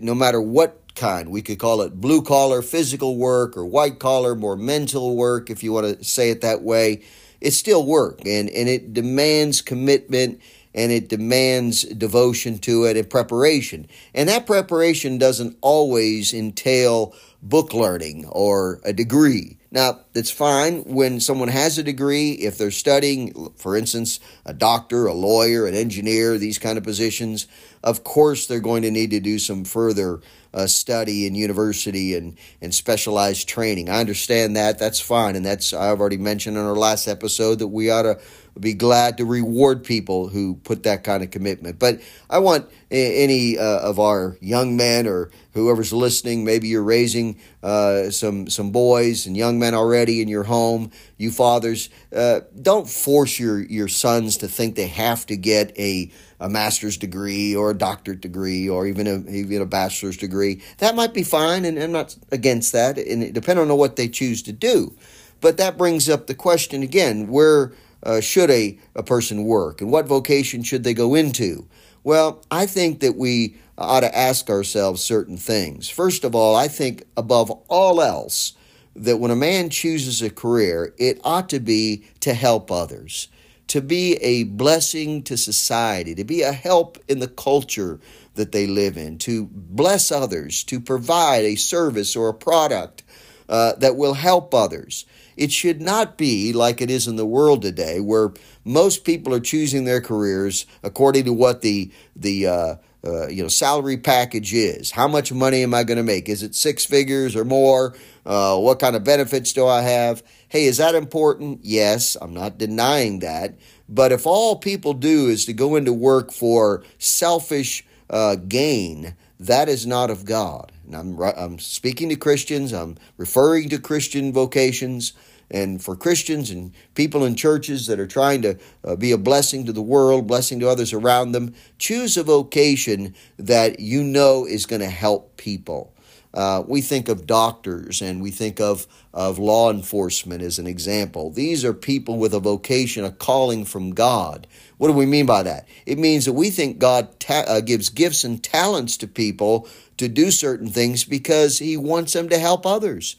no 0.02 0.16
matter 0.16 0.42
what 0.42 0.82
kind, 0.96 1.30
we 1.30 1.42
could 1.42 1.60
call 1.60 1.82
it 1.82 2.02
blue 2.02 2.22
collar, 2.22 2.62
physical 2.62 3.18
work, 3.18 3.56
or 3.56 3.66
white 3.66 4.00
collar, 4.00 4.36
more 4.36 4.58
mental 4.58 5.16
work, 5.16 5.50
if 5.50 5.64
you 5.64 5.72
want 5.72 6.00
to 6.00 6.04
say 6.04 6.32
it 6.32 6.42
that 6.42 6.64
way. 6.64 7.04
It's 7.40 7.56
still 7.56 7.86
work, 7.86 8.20
and, 8.26 8.50
and 8.50 8.68
it 8.68 8.94
demands 8.94 9.62
commitment 9.62 10.42
and 10.74 10.92
it 10.92 11.10
demands 11.10 11.84
devotion 11.84 12.60
to 12.60 12.86
it 12.86 12.98
and 12.98 13.10
preparation. 13.10 13.88
And 14.14 14.30
that 14.30 14.46
preparation 14.46 15.18
doesn't 15.18 15.58
always 15.62 16.34
entail 16.34 17.14
book 17.42 17.74
learning 17.74 18.26
or 18.28 18.80
a 18.84 18.94
degree. 18.94 19.58
Now, 19.72 20.00
that's 20.14 20.32
fine 20.32 20.82
when 20.86 21.20
someone 21.20 21.48
has 21.48 21.78
a 21.78 21.84
degree, 21.84 22.32
if 22.32 22.58
they're 22.58 22.72
studying, 22.72 23.52
for 23.56 23.78
instance, 23.78 24.20
a 24.44 24.54
doctor, 24.54 25.06
a 25.06 25.14
lawyer, 25.14 25.68
an 25.68 25.76
engineer, 25.76 26.38
these 26.38 26.58
kind 26.58 26.78
of 26.78 26.84
positions, 26.84 27.46
of 27.84 28.04
course 28.04 28.48
they're 28.48 28.60
going 28.60 28.82
to 28.82 28.92
need 28.92 29.12
to 29.12 29.20
do 29.20 29.38
some 29.38 29.64
further 29.64 30.22
uh, 30.56 30.66
study 30.66 31.28
in 31.28 31.36
university 31.36 32.16
and, 32.16 32.36
and 32.62 32.74
specialized 32.74 33.48
training. 33.48 33.90
I 33.90 34.00
understand 34.00 34.56
that. 34.56 34.80
That's 34.80 35.00
fine. 35.00 35.36
And 35.36 35.46
that's, 35.46 35.72
I've 35.72 36.00
already 36.00 36.18
mentioned 36.18 36.58
in 36.58 36.64
our 36.64 36.76
last 36.76 37.08
episode 37.08 37.60
that 37.60 37.68
we 37.68 37.92
ought 37.92 38.04
to 38.04 38.20
be 38.60 38.74
glad 38.74 39.18
to 39.18 39.26
reward 39.26 39.84
people 39.84 40.28
who 40.28 40.56
put 40.56 40.84
that 40.84 41.04
kind 41.04 41.24
of 41.24 41.32
commitment. 41.32 41.80
But 41.80 42.02
I 42.30 42.40
want 42.40 42.70
any 42.92 43.58
uh, 43.58 43.80
of 43.80 44.00
our 44.00 44.38
young 44.42 44.76
men 44.76 45.08
or 45.08 45.30
whoever's 45.54 45.94
listening, 45.94 46.44
maybe 46.44 46.68
you're 46.68 46.84
raising 46.84 47.40
uh, 47.62 48.10
some 48.10 48.50
some 48.50 48.72
boys 48.72 49.26
and 49.26 49.36
young 49.36 49.60
men 49.60 49.74
already 49.74 50.22
in 50.22 50.28
your 50.28 50.44
home. 50.44 50.92
You 51.18 51.32
fathers, 51.32 51.90
uh, 52.16 52.42
don't 52.62 52.90
force 52.90 53.40
your 53.40 53.62
your 53.62 53.88
sons 53.88 54.38
to 54.38 54.48
think 54.48 54.76
they 54.76 54.88
have 54.88 55.26
to 55.28 55.38
get 55.38 55.78
a 55.78 56.12
a 56.40 56.50
master's 56.50 56.98
degree 56.98 57.56
or 57.56 57.72
a 57.72 57.78
doctorate 57.78 58.22
degree 58.22 58.70
or 58.70 58.88
even 58.88 59.08
a 59.08 59.30
even 59.30 59.62
a 59.62 59.66
bachelor's 59.66 60.18
degree. 60.18 60.62
That 60.78 60.96
might 60.96 61.14
be 61.14 61.24
fine, 61.24 61.66
and 61.66 61.78
I'm 61.78 61.92
not 61.92 62.16
against 62.32 62.72
that. 62.74 62.98
And 62.98 63.34
depending 63.34 63.70
on 63.70 63.78
what 63.78 63.96
they 63.96 64.08
choose 64.08 64.42
to 64.44 64.52
do, 64.52 64.96
but 65.42 65.58
that 65.58 65.78
brings 65.78 66.10
up 66.10 66.28
the 66.28 66.36
question 66.36 66.84
again: 66.84 67.28
where 67.28 67.74
uh, 68.04 68.22
should 68.22 68.50
a, 68.50 68.78
a 68.96 69.04
person 69.04 69.44
work 69.44 69.82
and 69.82 69.92
what 69.92 70.08
vocation 70.08 70.64
should 70.64 70.84
they 70.84 70.94
go 70.94 71.16
into? 71.16 71.68
Well, 72.04 72.44
I 72.50 72.66
think 72.66 73.02
that 73.02 73.16
we 73.16 73.56
ought 73.78 74.02
to 74.02 74.18
ask 74.18 74.50
ourselves 74.50 75.02
certain 75.04 75.38
things. 75.38 75.90
First 75.90 76.24
of 76.24 76.36
all, 76.36 76.56
I 76.56 76.68
think 76.68 77.04
above 77.18 77.52
all 77.68 78.02
else, 78.02 78.54
that 78.96 79.18
when 79.18 79.32
a 79.32 79.36
man 79.36 79.70
chooses 79.70 80.22
a 80.22 80.30
career, 80.30 80.94
it 80.98 81.20
ought 81.24 81.50
to 81.50 81.60
be 81.60 82.06
to 82.22 82.34
help 82.34 82.72
others, 82.72 83.30
to 83.68 83.82
be 83.82 84.16
a 84.16 84.44
blessing 84.44 85.24
to 85.24 85.38
society, 85.38 86.16
to 86.16 86.24
be 86.24 86.42
a 86.42 86.52
help 86.52 86.98
in 87.08 87.20
the 87.20 87.28
culture 87.28 88.00
that 88.36 88.52
they 88.52 88.68
live 88.68 88.98
in, 88.98 89.18
to 89.20 89.46
bless 89.52 90.12
others, 90.12 90.64
to 90.66 90.80
provide 90.80 91.46
a 91.46 91.56
service 91.56 92.16
or 92.16 92.30
a 92.30 92.34
product 92.34 93.04
uh, 93.48 93.74
that 93.74 93.96
will 93.96 94.14
help 94.14 94.54
others. 94.54 95.06
It 95.40 95.54
should 95.54 95.82
not 95.82 96.18
be 96.18 96.52
like 96.52 96.82
it 96.82 96.92
is 96.92 97.08
in 97.08 97.16
the 97.16 97.26
world 97.26 97.62
today, 97.62 98.02
where 98.02 98.34
most 98.66 99.06
people 99.06 99.34
are 99.34 99.40
choosing 99.40 99.86
their 99.86 100.02
careers 100.02 100.66
according 100.84 101.24
to 101.26 101.34
what 101.34 101.62
the 101.62 101.94
the 102.14 102.46
uh, 102.46 102.76
uh, 103.06 103.28
you 103.30 103.42
know 103.42 103.48
salary 103.48 103.96
package 103.96 104.54
is. 104.54 104.92
How 104.92 105.08
much 105.08 105.32
money 105.32 105.64
am 105.64 105.74
I 105.74 105.86
going 105.86 105.96
to 105.96 106.04
make? 106.04 106.28
Is 106.28 106.44
it 106.44 106.56
six 106.56 106.84
figures 106.84 107.38
or 107.38 107.46
more? 107.46 107.96
Uh, 108.26 108.60
what 108.60 108.80
kind 108.80 108.98
of 108.98 109.06
benefits 109.06 109.54
do 109.54 109.66
I 109.66 109.82
have? 109.82 110.24
Hey, 110.50 110.66
is 110.66 110.76
that 110.76 110.94
important? 110.94 111.62
Yes, 111.64 112.18
I'm 112.22 112.34
not 112.34 112.58
denying 112.58 113.20
that. 113.20 113.58
But 113.88 114.12
if 114.12 114.28
all 114.28 114.58
people 114.58 114.94
do 114.94 115.28
is 115.28 115.46
to 115.46 115.54
go 115.54 115.78
into 115.78 115.94
work 115.94 116.34
for 116.34 116.84
selfish 116.98 117.86
uh, 118.10 118.36
gain, 118.36 119.16
that 119.40 119.70
is 119.70 119.88
not 119.88 120.10
of 120.10 120.26
God. 120.26 120.74
And 120.86 120.96
I'm, 120.96 121.22
I'm 121.22 121.60
speaking 121.60 122.10
to 122.10 122.16
Christians, 122.16 122.74
I'm 122.74 122.98
referring 123.18 123.70
to 123.70 123.80
Christian 123.80 124.34
vocations. 124.34 125.14
And 125.52 125.84
for 125.84 125.96
Christians 125.96 126.52
and 126.52 126.74
people 126.96 127.26
in 127.26 127.36
churches 127.36 127.88
that 127.88 128.00
are 128.00 128.08
trying 128.08 128.42
to 128.44 128.58
uh, 128.84 128.96
be 128.96 129.12
a 129.12 129.18
blessing 129.18 129.66
to 129.66 129.74
the 129.74 129.82
world, 129.82 130.28
blessing 130.28 130.60
to 130.60 130.70
others 130.70 130.94
around 130.94 131.32
them, 131.32 131.54
choose 131.78 132.18
a 132.18 132.24
vocation 132.24 133.16
that 133.38 133.80
you 133.80 134.04
know 134.04 134.46
is 134.46 134.66
going 134.66 134.82
to 134.82 134.90
help 134.90 135.38
people. 135.38 135.94
Uh, 136.32 136.64
we 136.68 136.82
think 136.82 137.10
of 137.10 137.26
doctors 137.26 138.02
and 138.02 138.22
we 138.22 138.30
think 138.30 138.60
of, 138.60 138.86
of 139.14 139.40
law 139.40 139.72
enforcement 139.72 140.44
as 140.44 140.60
an 140.60 140.68
example. 140.68 141.32
These 141.32 141.66
are 141.66 141.74
people 141.74 142.18
with 142.18 142.36
a 142.36 142.40
vocation, 142.40 143.04
a 143.04 143.12
calling 143.12 143.66
from 143.66 143.96
God. 143.96 144.46
What 144.78 144.90
do 144.90 144.94
we 144.94 145.08
mean 145.08 145.26
by 145.26 145.42
that? 145.44 145.68
It 145.88 145.98
means 145.98 146.26
that 146.26 146.34
we 146.34 146.52
think 146.52 146.78
God 146.78 147.20
ta- 147.20 147.46
uh, 147.48 147.62
gives 147.62 147.90
gifts 147.90 148.24
and 148.24 148.44
talents 148.44 148.96
to 148.98 149.08
people 149.08 149.68
to 149.98 150.08
do 150.08 150.30
certain 150.30 150.70
things 150.70 151.04
because 151.04 151.58
He 151.58 151.76
wants 151.76 152.14
them 152.14 152.30
to 152.30 152.38
help 152.38 152.64
others. 152.64 153.16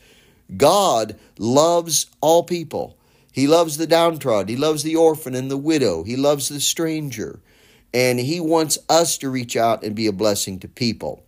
God 0.56 1.18
loves 1.38 2.06
all 2.20 2.42
people. 2.42 2.96
He 3.32 3.46
loves 3.46 3.76
the 3.76 3.86
downtrodden. 3.86 4.48
He 4.48 4.56
loves 4.56 4.82
the 4.82 4.96
orphan 4.96 5.34
and 5.34 5.50
the 5.50 5.56
widow. 5.56 6.02
He 6.02 6.16
loves 6.16 6.48
the 6.48 6.60
stranger. 6.60 7.40
And 7.94 8.18
He 8.18 8.40
wants 8.40 8.78
us 8.88 9.18
to 9.18 9.30
reach 9.30 9.56
out 9.56 9.82
and 9.82 9.94
be 9.94 10.06
a 10.06 10.12
blessing 10.12 10.58
to 10.60 10.68
people. 10.68 11.24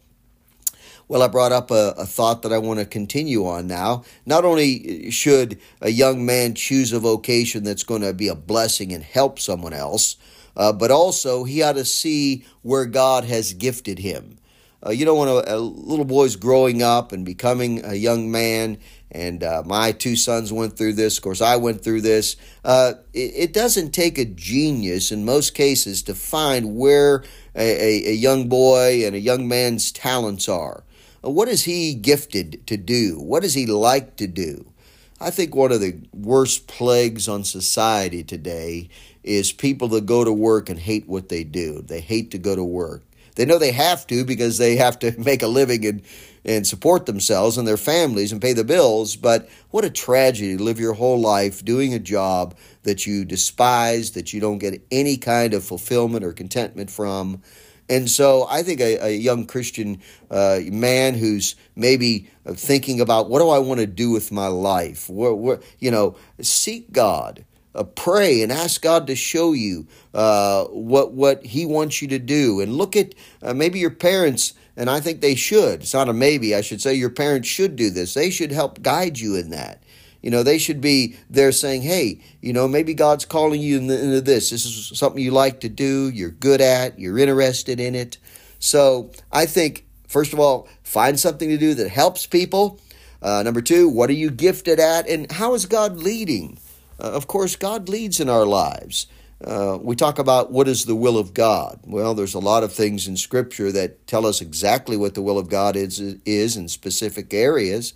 Well, 1.09 1.23
I 1.23 1.29
brought 1.29 1.52
up 1.52 1.71
a, 1.71 1.95
a, 1.99 2.07
thought 2.07 2.43
that 2.43 2.52
I 2.52 2.59
want 2.59 2.81
to 2.81 2.87
continue 2.87 3.47
on 3.47 3.67
now. 3.67 4.05
Not 4.25 4.45
only 4.45 5.11
should 5.11 5.61
a 5.81 5.91
young 5.91 6.25
man 6.25 6.55
choose 6.55 6.93
a 6.93 6.99
vocation 6.99 7.64
that's 7.64 7.83
going 7.83 8.00
to 8.02 8.14
be 8.14 8.29
a 8.29 8.35
blessing 8.35 8.93
and 8.93 9.02
help 9.02 9.38
someone 9.38 9.75
else, 9.75 10.17
uh, 10.57 10.73
but 10.73 10.91
also 10.91 11.45
he 11.45 11.62
ought 11.62 11.75
to 11.75 11.85
see 11.85 12.45
where 12.62 12.87
God 12.87 13.25
has 13.25 13.52
gifted 13.52 13.99
him. 13.99 14.38
Uh, 14.85 14.91
you 14.91 15.05
know, 15.05 15.14
when 15.14 15.29
a, 15.29 15.43
a, 15.47 15.59
little 15.59 16.05
boy's 16.05 16.37
growing 16.37 16.83
up 16.83 17.12
and 17.12 17.25
becoming 17.25 17.85
a 17.85 17.95
young 17.95 18.31
man, 18.31 18.79
and 19.12 19.45
uh, 19.45 19.62
my 19.66 19.92
two 19.92 20.16
sons 20.16 20.52
went 20.52 20.76
through 20.76 20.95
this, 20.95 21.19
of 21.19 21.23
course, 21.23 21.42
I 21.42 21.57
went 21.57 21.85
through 21.85 22.00
this. 22.00 22.37
Uh, 22.64 22.95
it, 23.12 23.33
it, 23.37 23.52
doesn't 23.52 23.92
take 23.92 24.16
a 24.16 24.25
genius 24.25 25.12
in 25.12 25.26
most 25.26 25.54
cases 25.54 26.02
to 26.04 26.14
find 26.14 26.76
where 26.76 27.23
a, 27.54 27.61
a, 27.61 28.11
a 28.11 28.14
young 28.14 28.49
boy 28.49 29.04
and 29.04 29.14
a 29.14 29.21
young 29.21 29.47
man's 29.47 29.92
talents 29.92 30.49
are. 30.49 30.83
Uh, 31.23 31.31
what 31.31 31.49
is 31.49 31.64
he 31.64 31.95
gifted 31.95 32.66
to 32.66 32.78
do? 32.78 33.21
What 33.21 33.42
does 33.42 33.52
he 33.52 33.66
like 33.66 34.16
to 34.16 34.26
do? 34.26 34.73
I 35.21 35.31
think 35.31 35.54
one 35.54 35.73
of 35.73 35.81
the 35.81 36.00
worst 36.14 36.66
plagues 36.66 37.28
on 37.28 37.45
society 37.45 38.25
today 38.25 38.88
is 39.23 39.52
people 39.52 39.88
that 39.88 40.07
go 40.07 40.25
to 40.25 40.33
work 40.33 40.71
and 40.71 40.78
hate 40.78 41.07
what 41.07 41.28
they 41.28 41.45
do. 41.45 41.83
They 41.83 42.00
hate 42.00 42.31
to 42.31 42.38
go 42.38 42.57
to 42.57 42.64
work. 42.64 43.02
They 43.35 43.45
know 43.45 43.59
they 43.59 43.73
have 43.73 44.07
to 44.09 44.25
because 44.25 44.59
they 44.59 44.76
have 44.76 44.99
to 45.00 45.14
make 45.19 45.42
a 45.42 45.49
living 45.49 45.85
and, 45.85 46.02
and 46.45 46.67
support 46.67 47.07
themselves 47.07 47.57
and 47.57 47.67
their 47.67 47.77
families 47.77 48.33
and 48.33 48.41
pay 48.41 48.53
the 48.53 48.65
bills. 48.65 49.17
But 49.17 49.49
what 49.71 49.85
a 49.85 49.91
tragedy 49.91 50.57
to 50.57 50.63
live 50.63 50.81
your 50.81 50.95
whole 50.95 51.21
life 51.21 51.65
doing 51.65 51.95
a 51.95 51.99
job 51.99 52.57
that 52.83 53.07
you 53.07 53.25
despise, 53.25 54.13
that 54.13 54.33
you 54.33 54.41
don't 54.41 54.59
get 54.59 54.83
any 54.91 55.17
kind 55.17 55.55
of 55.55 55.65
fulfillment 55.65 56.25
or 56.25 56.33
contentment 56.33 56.91
from. 56.91 57.43
And 57.89 58.09
so 58.09 58.47
I 58.49 58.63
think 58.63 58.81
a, 58.81 59.07
a 59.07 59.11
young 59.11 59.47
Christian 59.47 60.01
uh, 60.31 60.61
man 60.71 61.15
who's 61.15 61.57
maybe 61.77 62.31
thinking 62.47 63.01
about 63.01 63.29
what 63.29 63.41
do 63.41 63.49
I 63.51 63.59
want 63.59 63.81
to 63.81 63.87
do 63.87 64.11
with 64.11 64.33
my 64.33 64.47
life? 64.47 65.09
You 65.09 65.91
know, 65.91 66.17
seek 66.41 66.93
God 66.93 67.45
uh, 67.75 67.85
pray 67.85 68.43
and 68.43 68.53
ask 68.53 68.83
God 68.83 69.07
to 69.07 69.17
show 69.17 69.53
you 69.53 69.87
uh, 70.15 70.65
what 70.65 71.13
what 71.13 71.45
He 71.45 71.67
wants 71.67 72.03
you 72.03 72.09
to 72.09 72.19
do, 72.19 72.61
and 72.61 72.75
look 72.75 72.97
at 72.97 73.15
uh, 73.43 73.55
maybe 73.55 73.79
your 73.79 73.91
parents. 73.91 74.55
And 74.76 74.88
I 74.88 75.00
think 75.00 75.21
they 75.21 75.35
should. 75.35 75.83
It's 75.83 75.95
not 75.95 76.09
a 76.09 76.12
maybe. 76.12 76.55
I 76.55 76.61
should 76.62 76.81
say 76.81 76.95
your 76.95 77.11
parents 77.11 77.49
should 77.49 77.76
do 77.76 77.91
this. 77.91 78.14
They 78.14 78.31
should 78.31 78.52
help 78.52 78.83
guide 78.83 79.19
you 79.19 79.37
in 79.37 79.50
that. 79.50 79.83
You 80.23 80.31
know, 80.31 80.43
they 80.43 80.59
should 80.59 80.81
be 80.81 81.17
there 81.29 81.52
saying, 81.52 81.83
"Hey, 81.83 82.21
you 82.41 82.52
know, 82.52 82.69
maybe 82.69 82.95
God's 82.95 83.25
calling 83.25 83.61
you 83.61 83.79
into 83.79 84.21
this. 84.21 84.50
This 84.50 84.64
is 84.64 84.99
something 84.99 85.23
you 85.23 85.33
like 85.33 85.61
to 85.61 85.69
do. 85.69 86.09
You're 86.09 86.31
good 86.31 86.61
at. 86.61 86.99
You're 86.99 87.19
interested 87.19 87.81
in 87.81 87.95
it." 87.95 88.19
So 88.59 89.11
I 89.33 89.47
think 89.47 89.85
first 90.12 90.33
of 90.35 90.38
all, 90.38 90.69
find 90.83 91.19
something 91.19 91.49
to 91.49 91.57
do 91.57 91.75
that 91.75 91.88
helps 91.88 92.26
people. 92.26 92.79
Uh, 93.23 93.43
number 93.43 93.62
two, 93.62 93.88
what 93.88 94.11
are 94.11 94.14
you 94.14 94.31
gifted 94.31 94.79
at, 94.79 95.09
and 95.09 95.31
how 95.33 95.55
is 95.55 95.67
God 95.67 95.97
leading? 95.97 96.59
Uh, 97.00 97.12
of 97.12 97.26
course, 97.26 97.57
God 97.57 97.88
leads 97.88 98.21
in 98.21 98.29
our 98.29 98.45
lives. 98.45 99.07
Uh, 99.45 99.79
we 99.81 99.97
talk 99.97 100.19
about 100.19 100.53
what 100.53 100.69
is 100.69 100.85
the 100.85 100.95
will 100.95 101.19
of 101.19 101.35
God. 101.35 101.81
Well, 101.85 102.15
there's 102.15 102.35
a 102.35 102.39
lot 102.39 102.63
of 102.63 102.73
things 102.73 103.09
in 103.09 103.17
Scripture 103.17 103.73
that 103.73 104.07
tell 104.07 104.27
us 104.27 104.41
exactly 104.41 104.97
what 104.97 105.15
the 105.15 105.23
will 105.23 105.39
of 105.39 105.49
God 105.49 105.75
is, 105.75 105.99
is 106.01 106.57
in 106.57 106.69
specific 106.69 107.35
areas. 107.35 107.95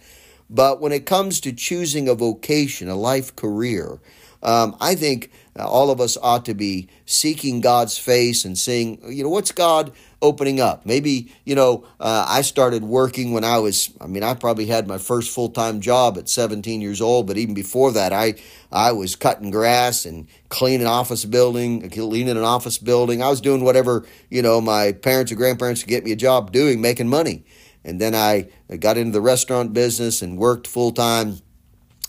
But 0.51 0.81
when 0.81 0.93
it 0.93 1.07
comes 1.07 1.41
to 1.41 1.53
choosing 1.53 2.09
a 2.09 2.15
vocation, 2.15 2.89
a 2.89 2.97
life 2.97 3.35
career, 3.37 4.01
um, 4.43 4.77
I 4.81 4.95
think 4.95 5.31
all 5.65 5.91
of 5.91 6.01
us 6.01 6.19
ought 6.23 6.45
to 6.45 6.55
be 6.55 6.89
seeking 7.07 7.61
God's 7.61 7.97
face 7.97 8.45
and 8.45 8.59
seeing, 8.59 9.01
you 9.11 9.23
know, 9.23 9.31
what's 9.31 9.53
God 9.53 9.93
opening 10.21 10.61
up? 10.61 10.85
Maybe, 10.85 11.33
you 11.45 11.55
know, 11.55 11.87
uh, 11.99 12.27
I 12.29 12.43
started 12.43 12.83
working 12.83 13.33
when 13.33 13.45
I 13.45 13.59
was, 13.59 13.91
I 14.01 14.07
mean, 14.07 14.23
I 14.23 14.35
probably 14.35 14.67
had 14.67 14.87
my 14.87 14.99
first 14.99 15.35
full 15.35 15.49
time 15.49 15.81
job 15.81 16.19
at 16.19 16.29
17 16.29 16.81
years 16.81 17.01
old, 17.01 17.27
but 17.27 17.39
even 17.39 17.55
before 17.55 17.93
that, 17.93 18.13
I, 18.13 18.35
I 18.71 18.93
was 18.93 19.17
cutting 19.17 19.51
grass 19.51 20.05
and 20.05 20.27
cleaning 20.49 20.87
office 20.87 21.25
building, 21.25 21.89
cleaning 21.89 22.37
an 22.37 22.39
office 22.39 22.79
building. 22.79 23.23
I 23.23 23.29
was 23.29 23.41
doing 23.41 23.65
whatever, 23.65 24.05
you 24.29 24.43
know, 24.43 24.61
my 24.61 24.93
parents 24.93 25.33
or 25.33 25.37
grandparents 25.37 25.83
could 25.83 25.91
get 25.91 26.05
me 26.05 26.13
a 26.13 26.17
job 26.17 26.53
doing, 26.53 26.81
making 26.81 27.09
money. 27.09 27.45
And 27.85 28.01
then 28.01 28.17
I 28.17 28.49
got 28.81 28.99
into 28.99 29.13
the 29.13 29.21
restaurant 29.21 29.73
business 29.73 30.21
and 30.21 30.37
worked 30.37 30.67
full 30.67 30.91
time 30.91 31.39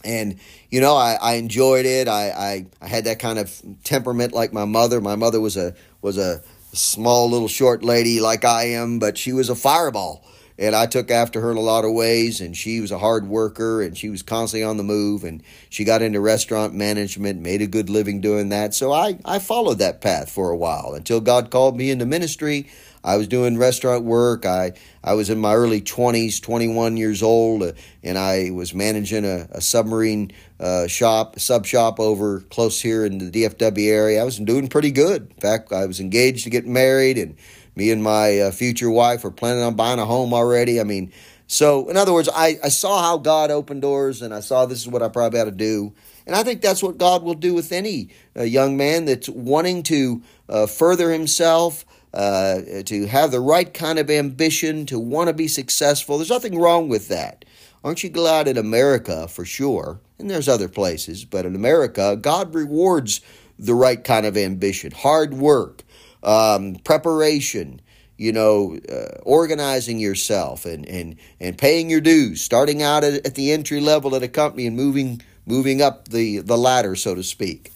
and 0.04 0.40
you 0.70 0.82
know 0.82 0.96
I, 0.96 1.18
I 1.22 1.34
enjoyed 1.34 1.86
it. 1.86 2.08
I, 2.08 2.30
I, 2.30 2.66
I 2.82 2.88
had 2.88 3.06
that 3.06 3.20
kind 3.20 3.40
of 3.40 3.62
temperament 3.84 4.34
like 4.34 4.54
my 4.54 4.66
mother. 4.66 5.02
My 5.02 5.16
mother 5.16 5.40
was 5.40 5.58
a 5.58 5.76
was 6.02 6.18
a 6.18 6.42
small 6.74 7.30
little 7.30 7.48
short 7.48 7.84
lady 7.84 8.20
like 8.20 8.46
I 8.46 8.66
am 8.66 9.00
but 9.00 9.18
she 9.18 9.34
was 9.34 9.50
a 9.50 9.56
fireball. 9.56 10.24
And 10.60 10.76
I 10.76 10.88
took 10.88 11.12
after 11.12 11.40
her 11.42 11.52
in 11.52 11.58
a 11.58 11.62
lot 11.62 11.86
of 11.86 11.94
ways 11.94 12.42
and 12.42 12.58
she 12.58 12.82
was 12.82 12.92
a 12.92 12.98
hard 12.98 13.28
worker 13.28 13.84
and 13.84 13.96
she 13.96 14.10
was 14.10 14.24
constantly 14.24 14.64
on 14.64 14.78
the 14.78 14.84
move 14.84 15.24
and 15.24 15.44
she 15.70 15.84
got 15.84 16.02
into 16.02 16.20
restaurant 16.20 16.74
management 16.74 17.40
made 17.40 17.62
a 17.62 17.68
good 17.68 17.92
living 17.92 18.22
doing 18.22 18.50
that. 18.50 18.74
So 18.74 18.92
I, 18.92 19.20
I 19.24 19.38
followed 19.38 19.78
that 19.78 20.02
path 20.02 20.32
for 20.32 20.50
a 20.50 20.58
while. 20.58 20.96
Until 20.96 21.22
God 21.22 21.52
called 21.52 21.78
me 21.78 21.92
into 21.92 22.08
ministry 22.08 22.68
I 23.08 23.16
was 23.16 23.28
doing 23.28 23.58
restaurant 23.58 24.04
work. 24.04 24.46
I, 24.46 24.74
I 25.08 25.14
was 25.14 25.30
in 25.30 25.40
my 25.40 25.56
early 25.56 25.80
20s, 25.80 26.42
21 26.42 26.98
years 26.98 27.24
old, 27.24 27.64
uh, 27.64 27.72
and 28.04 28.18
I 28.18 28.52
was 28.52 28.74
managing 28.74 29.24
a, 29.24 29.48
a 29.52 29.62
submarine 29.62 30.34
uh, 30.60 30.88
shop, 30.88 31.40
sub 31.40 31.66
shop 31.66 31.98
over 31.98 32.42
close 32.42 32.82
here 32.82 33.06
in 33.06 33.18
the 33.18 33.32
DFW 33.32 33.88
area. 33.88 34.22
I 34.22 34.26
was 34.26 34.38
doing 34.38 34.68
pretty 34.68 34.92
good. 34.92 35.32
In 35.34 35.40
fact, 35.40 35.72
I 35.72 35.86
was 35.86 36.02
engaged 36.02 36.44
to 36.44 36.50
get 36.50 36.68
married, 36.68 37.18
and 37.18 37.38
me 37.74 37.90
and 37.90 38.04
my 38.04 38.38
uh, 38.38 38.52
future 38.52 38.90
wife 38.90 39.24
were 39.24 39.32
planning 39.32 39.64
on 39.64 39.76
buying 39.76 40.00
a 40.00 40.06
home 40.06 40.34
already. 40.34 40.82
I 40.82 40.84
mean, 40.84 41.14
so 41.48 41.88
in 41.88 41.96
other 41.96 42.12
words, 42.12 42.28
I, 42.36 42.60
I 42.62 42.68
saw 42.68 43.02
how 43.02 43.18
God 43.18 43.50
opened 43.50 43.84
doors, 43.84 44.22
and 44.22 44.34
I 44.34 44.42
saw 44.42 44.66
this 44.66 44.82
is 44.82 44.90
what 44.90 45.02
I 45.02 45.08
probably 45.08 45.40
ought 45.40 45.46
to 45.46 45.52
do. 45.52 45.94
And 46.26 46.36
I 46.36 46.44
think 46.44 46.62
that's 46.62 46.84
what 46.84 46.98
God 46.98 47.24
will 47.24 47.34
do 47.34 47.54
with 47.54 47.72
any 47.72 48.10
uh, 48.36 48.44
young 48.44 48.76
man 48.76 49.06
that's 49.06 49.30
wanting 49.30 49.84
to 49.84 50.22
uh, 50.50 50.68
further 50.68 51.14
himself, 51.14 51.86
uh, 52.14 52.62
to 52.86 53.06
have 53.08 53.32
the 53.32 53.40
right 53.40 53.74
kind 53.74 54.00
of 54.00 54.10
ambition, 54.10 54.86
to 54.88 55.00
want 55.00 55.28
to 55.28 55.34
be 55.34 55.48
successful. 55.48 56.18
There's 56.18 56.30
nothing 56.30 56.60
wrong 56.60 56.90
with 56.90 57.08
that. 57.10 57.46
Aren't 57.84 58.04
you 58.04 58.10
glad 58.10 58.48
in 58.48 58.58
America 58.58 59.28
for 59.28 59.46
sure? 59.46 60.00
And 60.20 60.30
there's 60.30 60.50
other 60.50 60.68
places, 60.68 61.26
but 61.26 61.46
in 61.46 61.56
America, 61.56 62.18
God 62.20 62.56
rewards 62.56 63.22
the 63.60 63.76
right 63.76 64.04
kind 64.04 64.26
of 64.26 64.36
ambition, 64.36 64.92
hard 64.92 65.34
work, 65.34 65.84
um, 66.24 66.76
preparation. 66.84 67.82
you 68.18 68.34
know, 68.34 68.80
uh, 68.92 69.20
organizing 69.22 70.00
yourself 70.00 70.66
and, 70.66 70.88
and, 70.88 71.18
and 71.40 71.56
paying 71.56 71.88
your 71.88 72.02
dues, 72.02 72.42
starting 72.42 72.82
out 72.82 73.04
at, 73.04 73.26
at, 73.28 73.36
the 73.36 73.52
entry 73.52 73.80
level 73.80 74.16
at 74.16 74.24
a 74.24 74.28
company 74.28 74.66
and 74.66 74.76
moving 74.76 75.22
moving 75.46 75.82
up 75.82 76.08
the, 76.10 76.40
the 76.40 76.58
ladder, 76.58 76.96
so 76.96 77.16
to 77.16 77.24
speak. 77.24 77.72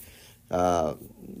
Uh, 0.50 0.94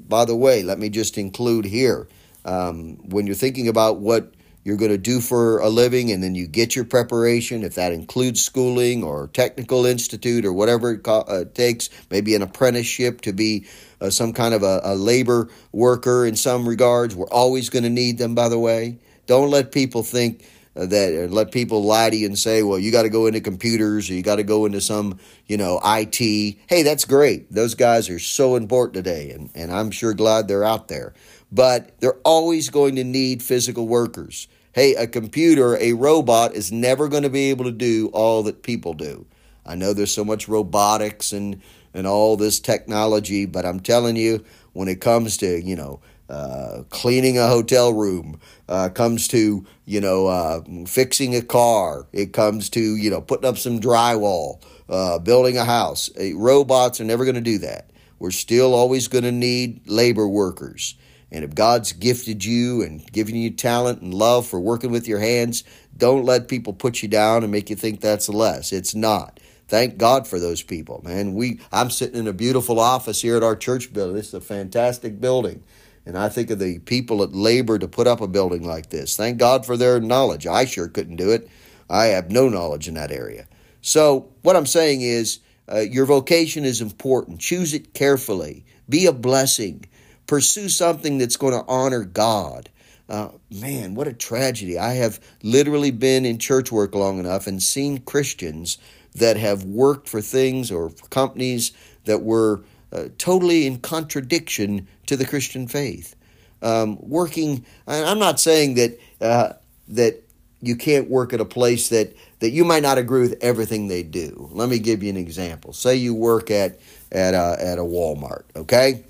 by 0.08 0.24
the 0.24 0.36
way, 0.36 0.62
let 0.62 0.78
me 0.78 0.88
just 0.88 1.18
include 1.18 1.64
here 1.64 2.08
um, 2.44 2.96
when 3.08 3.26
you're 3.26 3.36
thinking 3.36 3.68
about 3.68 3.98
what 3.98 4.32
you're 4.64 4.76
going 4.76 4.92
to 4.92 4.98
do 4.98 5.20
for 5.20 5.58
a 5.58 5.68
living 5.68 6.12
and 6.12 6.22
then 6.22 6.34
you 6.34 6.46
get 6.46 6.76
your 6.76 6.84
preparation, 6.84 7.64
if 7.64 7.74
that 7.74 7.92
includes 7.92 8.42
schooling 8.42 9.02
or 9.02 9.28
technical 9.28 9.86
institute 9.86 10.44
or 10.44 10.52
whatever 10.52 10.92
it 10.92 11.00
uh, 11.06 11.44
takes, 11.52 11.90
maybe 12.10 12.34
an 12.34 12.42
apprenticeship 12.42 13.22
to 13.22 13.32
be 13.32 13.66
uh, 14.00 14.10
some 14.10 14.32
kind 14.32 14.54
of 14.54 14.62
a, 14.62 14.80
a 14.84 14.94
labor 14.94 15.48
worker 15.72 16.24
in 16.24 16.36
some 16.36 16.68
regards. 16.68 17.14
We're 17.14 17.28
always 17.28 17.70
going 17.70 17.82
to 17.82 17.90
need 17.90 18.18
them, 18.18 18.34
by 18.34 18.48
the 18.48 18.58
way. 18.58 18.98
Don't 19.26 19.50
let 19.50 19.72
people 19.72 20.02
think 20.02 20.44
uh, 20.74 20.86
that 20.86 21.24
uh, 21.24 21.32
let 21.32 21.52
people 21.52 21.84
lie 21.84 22.08
to 22.08 22.16
you 22.16 22.26
and 22.26 22.38
say, 22.38 22.62
well, 22.62 22.78
you 22.78 22.90
got 22.90 23.02
to 23.02 23.10
go 23.10 23.26
into 23.26 23.40
computers 23.40 24.08
or 24.08 24.14
you 24.14 24.22
got 24.22 24.36
to 24.36 24.42
go 24.42 24.64
into 24.64 24.80
some, 24.80 25.18
you 25.46 25.56
know, 25.56 25.80
IT. 25.84 26.18
Hey, 26.18 26.82
that's 26.82 27.04
great. 27.04 27.52
Those 27.52 27.74
guys 27.74 28.08
are 28.08 28.18
so 28.18 28.56
important 28.56 28.94
today, 28.94 29.32
and, 29.32 29.50
and 29.54 29.70
I'm 29.70 29.90
sure 29.90 30.14
glad 30.14 30.48
they're 30.48 30.64
out 30.64 30.88
there. 30.88 31.12
But 31.52 32.00
they're 32.00 32.18
always 32.24 32.70
going 32.70 32.96
to 32.96 33.04
need 33.04 33.42
physical 33.42 33.86
workers. 33.86 34.48
Hey, 34.72 34.94
a 34.94 35.06
computer, 35.06 35.76
a 35.76 35.92
robot 35.92 36.54
is 36.54 36.72
never 36.72 37.08
going 37.08 37.24
to 37.24 37.30
be 37.30 37.50
able 37.50 37.66
to 37.66 37.72
do 37.72 38.08
all 38.14 38.42
that 38.44 38.62
people 38.62 38.94
do. 38.94 39.26
I 39.66 39.74
know 39.74 39.92
there's 39.92 40.12
so 40.12 40.24
much 40.24 40.48
robotics 40.48 41.32
and 41.32 41.60
and 41.94 42.06
all 42.06 42.36
this 42.36 42.58
technology, 42.58 43.44
but 43.44 43.66
I'm 43.66 43.80
telling 43.80 44.16
you, 44.16 44.44
when 44.72 44.88
it 44.88 45.02
comes 45.02 45.36
to, 45.38 45.60
you 45.60 45.76
know, 45.76 46.00
uh, 46.28 46.84
cleaning 46.88 47.36
a 47.36 47.46
hotel 47.46 47.92
room, 47.92 48.40
uh, 48.68 48.88
comes 48.88 49.28
to, 49.28 49.66
you 49.84 50.00
know, 50.00 50.26
uh, 50.26 50.62
fixing 50.86 51.36
a 51.36 51.42
car, 51.42 52.06
it 52.12 52.32
comes 52.32 52.70
to, 52.70 52.96
you 52.96 53.10
know, 53.10 53.20
putting 53.20 53.46
up 53.46 53.58
some 53.58 53.78
drywall, 53.78 54.62
uh, 54.88 55.18
building 55.18 55.58
a 55.58 55.64
house. 55.64 56.08
robots 56.34 57.00
are 57.00 57.04
never 57.04 57.26
going 57.26 57.34
to 57.34 57.42
do 57.42 57.58
that. 57.58 57.90
We're 58.18 58.30
still 58.30 58.72
always 58.72 59.08
going 59.08 59.24
to 59.24 59.32
need 59.32 59.82
labor 59.86 60.26
workers. 60.26 60.94
And 61.32 61.44
if 61.44 61.54
God's 61.54 61.92
gifted 61.92 62.44
you 62.44 62.82
and 62.82 63.10
given 63.10 63.34
you 63.34 63.50
talent 63.50 64.02
and 64.02 64.12
love 64.12 64.46
for 64.46 64.60
working 64.60 64.92
with 64.92 65.08
your 65.08 65.18
hands, 65.18 65.64
don't 65.96 66.26
let 66.26 66.46
people 66.46 66.74
put 66.74 67.02
you 67.02 67.08
down 67.08 67.42
and 67.42 67.50
make 67.50 67.70
you 67.70 67.76
think 67.76 68.00
that's 68.00 68.28
less. 68.28 68.70
It's 68.70 68.94
not. 68.94 69.40
Thank 69.66 69.96
God 69.96 70.28
for 70.28 70.38
those 70.38 70.62
people, 70.62 71.00
man. 71.02 71.32
We 71.32 71.60
I'm 71.72 71.88
sitting 71.88 72.20
in 72.20 72.28
a 72.28 72.34
beautiful 72.34 72.78
office 72.78 73.22
here 73.22 73.38
at 73.38 73.42
our 73.42 73.56
church 73.56 73.90
building. 73.94 74.14
This 74.14 74.28
is 74.28 74.34
a 74.34 74.40
fantastic 74.42 75.18
building. 75.18 75.64
And 76.04 76.18
I 76.18 76.28
think 76.28 76.50
of 76.50 76.58
the 76.58 76.80
people 76.80 77.18
that 77.18 77.34
labor 77.34 77.78
to 77.78 77.88
put 77.88 78.06
up 78.06 78.20
a 78.20 78.28
building 78.28 78.66
like 78.66 78.90
this. 78.90 79.16
Thank 79.16 79.38
God 79.38 79.64
for 79.64 79.78
their 79.78 80.00
knowledge. 80.00 80.46
I 80.46 80.66
sure 80.66 80.88
couldn't 80.88 81.16
do 81.16 81.30
it. 81.30 81.48
I 81.88 82.06
have 82.06 82.30
no 82.30 82.50
knowledge 82.50 82.88
in 82.88 82.94
that 82.94 83.12
area. 83.12 83.46
So, 83.80 84.28
what 84.42 84.56
I'm 84.56 84.66
saying 84.66 85.00
is, 85.00 85.40
uh, 85.72 85.78
your 85.78 86.04
vocation 86.04 86.64
is 86.64 86.80
important. 86.80 87.40
Choose 87.40 87.72
it 87.72 87.94
carefully. 87.94 88.64
Be 88.88 89.06
a 89.06 89.12
blessing. 89.12 89.86
Pursue 90.26 90.68
something 90.68 91.18
that's 91.18 91.36
going 91.36 91.52
to 91.52 91.64
honor 91.68 92.04
God. 92.04 92.68
Uh, 93.08 93.28
man, 93.50 93.94
what 93.94 94.08
a 94.08 94.12
tragedy. 94.12 94.78
I 94.78 94.94
have 94.94 95.20
literally 95.42 95.90
been 95.90 96.24
in 96.24 96.38
church 96.38 96.72
work 96.72 96.94
long 96.94 97.18
enough 97.18 97.46
and 97.46 97.62
seen 97.62 97.98
Christians 97.98 98.78
that 99.14 99.36
have 99.36 99.64
worked 99.64 100.08
for 100.08 100.20
things 100.20 100.70
or 100.70 100.90
for 100.90 101.06
companies 101.08 101.72
that 102.04 102.22
were 102.22 102.62
uh, 102.92 103.04
totally 103.18 103.66
in 103.66 103.78
contradiction 103.78 104.86
to 105.06 105.16
the 105.16 105.26
Christian 105.26 105.66
faith. 105.66 106.16
Um, 106.62 106.96
working, 107.00 107.66
I'm 107.86 108.18
not 108.18 108.38
saying 108.38 108.74
that 108.74 108.98
uh, 109.20 109.52
that 109.88 110.22
you 110.60 110.76
can't 110.76 111.10
work 111.10 111.32
at 111.32 111.40
a 111.40 111.44
place 111.44 111.88
that 111.88 112.14
that 112.38 112.50
you 112.50 112.64
might 112.64 112.82
not 112.82 112.98
agree 112.98 113.20
with 113.20 113.36
everything 113.42 113.88
they 113.88 114.02
do. 114.02 114.48
Let 114.52 114.68
me 114.68 114.78
give 114.78 115.02
you 115.02 115.10
an 115.10 115.16
example. 115.16 115.72
Say 115.72 115.96
you 115.96 116.14
work 116.14 116.50
at 116.50 116.78
at 117.10 117.34
a, 117.34 117.56
at 117.60 117.78
a 117.78 117.82
Walmart, 117.82 118.44
okay? 118.56 119.04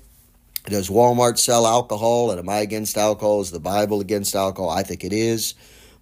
Does 0.65 0.89
Walmart 0.89 1.37
sell 1.37 1.67
alcohol? 1.67 2.31
And 2.31 2.39
am 2.39 2.49
I 2.49 2.59
against 2.59 2.97
alcohol? 2.97 3.41
Is 3.41 3.51
the 3.51 3.59
Bible 3.59 3.99
against 3.99 4.35
alcohol? 4.35 4.69
I 4.69 4.83
think 4.83 5.03
it 5.03 5.11
is. 5.11 5.55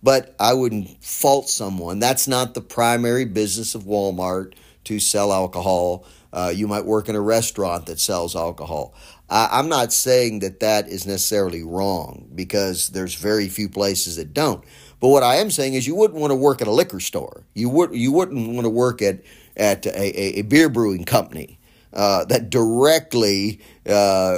But 0.04 0.36
I 0.40 0.54
wouldn't 0.54 1.04
fault 1.04 1.50
someone. 1.50 2.00
That's 2.00 2.28
not 2.28 2.54
the 2.54 2.62
primary 2.62 3.26
business 3.26 3.76
of 3.76 3.84
Walmart 3.84 4.54
to 4.86 5.00
sell 5.00 5.32
alcohol. 5.34 6.06
Uh, 6.34 6.52
you 6.54 6.68
might 6.68 6.86
work 6.86 7.10
in 7.10 7.16
a 7.16 7.22
restaurant 7.22 7.88
that 7.88 8.00
sells 8.00 8.36
alcohol. 8.36 8.94
I, 9.30 9.60
am 9.60 9.70
not 9.70 9.94
saying 9.94 10.40
that 10.40 10.60
that 10.60 10.90
is 10.90 11.08
necessarily 11.08 11.64
wrong 11.64 12.30
because 12.36 12.90
there's 12.90 13.16
very 13.16 13.48
few 13.50 13.70
places 13.70 14.18
that 14.18 14.34
don't. 14.34 14.64
But 15.00 15.10
what 15.10 15.24
I 15.24 15.36
am 15.38 15.50
saying 15.50 15.74
is 15.74 15.88
you 15.88 15.96
wouldn't 15.96 16.20
want 16.20 16.32
to 16.32 16.36
work 16.36 16.62
at 16.62 16.68
a 16.68 16.72
liquor 16.72 17.00
store. 17.00 17.44
You 17.54 17.70
would 17.70 17.96
you 17.96 18.12
wouldn't 18.12 18.50
want 18.50 18.66
to 18.66 18.70
work 18.70 19.02
at 19.02 19.22
at 19.58 19.86
a, 19.86 20.40
a 20.40 20.42
beer 20.44 20.70
brewing 20.70 21.06
company 21.06 21.60
uh, 21.94 22.26
that 22.26 22.50
directly 22.50 23.60
uh, 23.88 24.38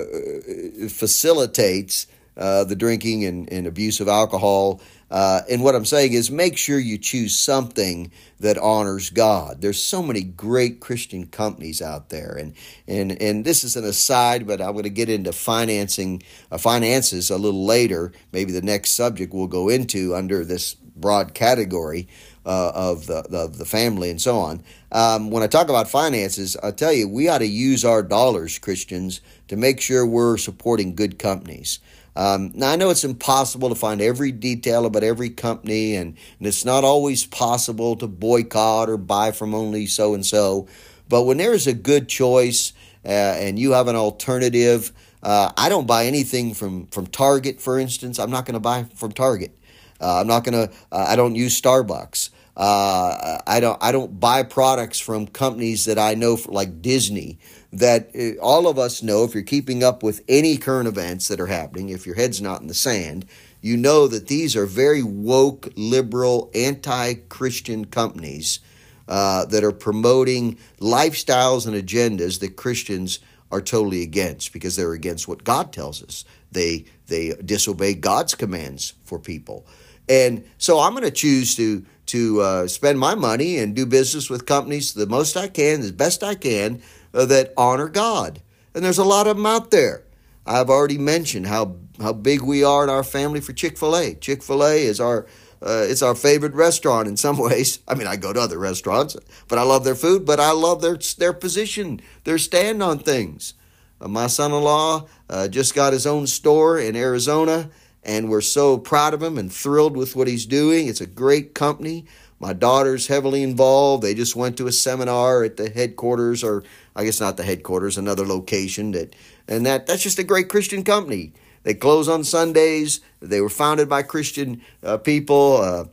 facilitates 0.90 2.08
uh, 2.36 2.64
the 2.64 2.76
drinking 2.76 3.26
and, 3.26 3.52
and 3.52 3.68
abuse 3.68 4.00
of 4.00 4.08
alcohol 4.08 4.82
uh, 5.14 5.42
and 5.48 5.62
what 5.62 5.76
I'm 5.76 5.86
saying 5.86 6.14
is 6.14 6.32
make 6.32 6.58
sure 6.58 6.80
you 6.80 6.98
choose 6.98 7.38
something 7.38 8.12
that 8.40 8.58
honors 8.58 9.12
God. 9.12 9.62
There's 9.62 9.82
so 9.82 10.02
many 10.02 10.24
great 10.24 10.80
Christian 10.80 11.28
companies 11.28 11.84
out 11.84 12.10
there. 12.10 12.36
And, 12.36 12.56
and, 12.88 13.22
and 13.22 13.46
this 13.46 13.64
is 13.64 13.76
an 13.76 13.86
aside, 13.86 14.48
but 14.48 14.60
I'm 14.60 14.72
going 14.72 14.86
to 14.86 14.90
get 14.90 15.10
into 15.10 15.32
financing, 15.32 16.24
uh, 16.52 16.58
finances 16.58 17.30
a 17.30 17.38
little 17.38 17.64
later. 17.64 18.12
Maybe 18.32 18.54
the 18.54 18.64
next 18.64 18.96
subject 18.96 19.36
we'll 19.36 19.46
go 19.46 19.70
into 19.70 20.16
under 20.16 20.44
this 20.44 20.74
broad 20.74 21.36
category 21.36 22.08
uh, 22.44 22.72
of, 22.74 23.06
the, 23.06 23.18
of 23.38 23.60
the 23.60 23.66
family 23.66 24.10
and 24.10 24.20
so 24.20 24.40
on. 24.40 24.64
Um, 24.94 25.32
when 25.32 25.42
I 25.42 25.48
talk 25.48 25.70
about 25.70 25.90
finances, 25.90 26.56
I 26.62 26.70
tell 26.70 26.94
you, 26.94 27.10
we 27.10 27.28
ought 27.28 27.40
to 27.40 27.48
use 27.48 27.84
our 27.84 28.04
dollars, 28.04 28.60
Christians, 28.60 29.22
to 29.48 29.56
make 29.56 29.82
sure 29.82 30.06
we're 30.06 30.38
supporting 30.38 30.94
good 30.94 31.18
companies. 31.18 31.80
Um, 32.16 32.52
now, 32.54 32.72
I 32.72 32.76
know 32.76 32.92
it's 32.92 33.04
impossible 33.04 33.70
to 33.70 33.76
find 33.76 34.00
every 34.00 34.32
detail 34.32 34.86
about 34.86 35.04
every 35.04 35.32
company, 35.32 35.96
and, 35.96 36.16
and 36.38 36.48
it's 36.48 36.64
not 36.64 36.84
always 36.84 37.26
possible 37.26 37.96
to 37.96 38.08
boycott 38.08 38.88
or 38.88 38.98
buy 38.98 39.32
from 39.32 39.56
only 39.56 39.88
so 39.88 40.14
and 40.14 40.24
so. 40.24 40.68
But 41.10 41.24
when 41.24 41.38
there 41.38 41.54
is 41.54 41.66
a 41.66 41.74
good 41.74 42.08
choice 42.08 42.72
uh, 43.04 43.08
and 43.08 43.58
you 43.58 43.72
have 43.72 43.88
an 43.88 43.96
alternative, 43.96 44.92
uh, 45.24 45.52
I 45.58 45.70
don't 45.70 45.88
buy 45.88 46.06
anything 46.06 46.54
from, 46.54 46.86
from 46.88 47.08
Target, 47.08 47.60
for 47.60 47.80
instance. 47.80 48.20
I'm 48.20 48.30
not 48.30 48.46
going 48.46 48.54
to 48.54 48.60
buy 48.60 48.84
from 48.96 49.12
Target. 49.12 49.58
Uh, 50.00 50.20
I'm 50.20 50.28
not 50.28 50.44
going 50.44 50.68
to, 50.68 50.74
uh, 50.92 51.06
I 51.10 51.16
don't 51.16 51.34
use 51.34 51.60
Starbucks. 51.60 52.30
Uh, 52.56 53.40
I 53.48 53.60
don't 53.60 53.78
I 53.82 53.92
don't 53.92 54.20
buy 54.20 54.44
products 54.44 55.00
from 55.00 55.26
companies 55.26 55.86
that 55.86 55.98
I 55.98 56.14
know 56.14 56.38
for, 56.38 56.52
like 56.52 56.82
Disney 56.82 57.40
that 57.72 58.12
uh, 58.16 58.40
all 58.40 58.68
of 58.68 58.78
us 58.78 59.02
know 59.02 59.24
if 59.24 59.34
you're 59.34 59.42
keeping 59.42 59.84
up 59.84 60.04
with 60.04 60.24
any 60.30 60.58
current 60.58 60.88
events 60.88 61.28
that 61.30 61.40
are 61.40 61.48
happening 61.48 61.90
if 61.90 62.06
your 62.06 62.16
head's 62.16 62.42
not 62.42 62.62
in 62.62 62.68
the 62.68 62.76
sand 62.76 63.26
you 63.64 63.78
know 63.78 64.08
that 64.08 64.28
these 64.28 64.56
are 64.56 64.68
very 64.68 65.02
woke 65.02 65.70
liberal 65.76 66.52
anti-Christian 66.54 67.86
companies 67.86 68.60
uh, 69.08 69.46
that 69.46 69.64
are 69.64 69.72
promoting 69.72 70.58
lifestyles 70.80 71.66
and 71.66 71.76
agendas 71.76 72.40
that 72.42 72.56
Christians 72.58 73.20
are 73.52 73.62
totally 73.62 74.04
against 74.04 74.52
because 74.52 74.76
they're 74.76 74.94
against 74.94 75.28
what 75.28 75.44
God 75.44 75.72
tells 75.72 76.04
us. 76.04 76.26
They 76.52 76.86
they 77.08 77.34
disobey 77.46 77.94
God's 77.96 78.36
commands 78.36 78.94
for 79.04 79.18
people. 79.18 79.66
And 80.10 80.44
so 80.58 80.80
I'm 80.80 80.92
going 80.92 81.04
to 81.04 81.12
choose 81.12 81.56
to 81.56 81.86
to 82.08 82.42
uh, 82.42 82.68
spend 82.68 83.00
my 83.00 83.16
money 83.16 83.58
and 83.58 83.76
do 83.76 83.86
business 83.86 84.30
with 84.30 84.46
companies 84.46 84.94
the 84.94 85.08
most 85.08 85.38
I 85.38 85.48
can, 85.48 85.82
as 85.82 85.92
best 85.92 86.24
I 86.24 86.36
can, 86.36 86.82
uh, 87.14 87.26
that 87.26 87.54
honor 87.58 87.88
God. 87.88 88.42
And 88.74 88.84
there's 88.84 88.98
a 88.98 89.04
lot 89.04 89.28
of 89.28 89.38
them 89.38 89.46
out 89.46 89.72
there. 89.72 90.04
I've 90.46 90.70
already 90.70 90.98
mentioned 90.98 91.48
how 91.48 91.78
how 92.02 92.12
big 92.12 92.42
we 92.42 92.64
are 92.64 92.84
in 92.84 92.90
our 92.90 93.04
family 93.04 93.40
for 93.40 93.54
Chick 93.54 93.78
Fil 93.78 93.96
A. 93.96 94.16
Chick 94.16 94.44
Fil 94.44 94.66
A 94.66 94.84
is 94.84 95.00
our 95.00 95.26
uh, 95.62 95.86
it's 95.88 96.02
our 96.02 96.16
favorite 96.16 96.54
restaurant 96.54 97.08
in 97.08 97.16
some 97.16 97.38
ways. 97.50 97.80
I 97.88 97.96
mean, 97.96 98.08
I 98.08 98.16
go 98.18 98.34
to 98.34 98.42
other 98.42 98.60
restaurants, 98.60 99.16
but 99.48 99.58
I 99.58 99.64
love 99.64 99.84
their 99.84 99.96
food. 99.96 100.26
But 100.26 100.40
I 100.40 100.52
love 100.52 100.82
their 100.82 100.98
their 101.18 101.34
position, 101.34 102.02
their 102.26 102.38
stand 102.38 102.84
on 102.84 103.00
things. 103.00 103.54
Uh, 104.02 104.08
my 104.08 104.28
son-in-law 104.28 105.08
uh, 105.30 105.48
just 105.48 105.74
got 105.74 105.94
his 105.94 106.06
own 106.06 106.28
store 106.28 106.78
in 106.78 106.96
Arizona 106.96 107.70
and 108.06 108.30
we're 108.30 108.42
so 108.42 108.78
proud 108.78 109.14
of 109.14 109.24
him 109.24 109.38
and 109.38 109.52
thrilled 109.52 109.96
with 109.96 110.16
what 110.16 110.28
he's 110.28 110.46
doing. 110.46 110.88
It's 110.88 111.02
a 111.02 111.08
great 111.08 111.54
company. 111.54 112.06
My 112.40 112.54
daughter's 112.54 113.08
heavily 113.08 113.42
involved. 113.42 114.04
They 114.04 114.14
just 114.14 114.36
went 114.36 114.58
to 114.58 114.68
a 114.68 114.72
seminar 114.72 115.44
at 115.44 115.58
the 115.58 115.70
headquarters, 115.70 116.44
or 116.44 116.64
I 116.96 117.06
guess 117.06 117.22
not 117.22 117.38
the 117.38 117.44
headquarters, 117.44 117.98
another 117.98 118.26
location. 118.26 118.92
That 118.92 119.16
and 119.48 119.66
that 119.66 119.88
that's 119.88 120.04
just 120.04 120.20
a 120.20 120.24
great 120.24 120.50
Christian 120.50 120.84
company. 120.84 121.34
They 121.64 121.74
close 121.74 122.10
on 122.10 122.26
Sundays. 122.26 123.00
They 123.22 123.40
were 123.40 123.50
founded 123.50 123.88
by 123.88 124.04
Christian 124.04 124.62
uh, 124.84 124.98
people. 124.98 125.58
Uh, 125.58 125.86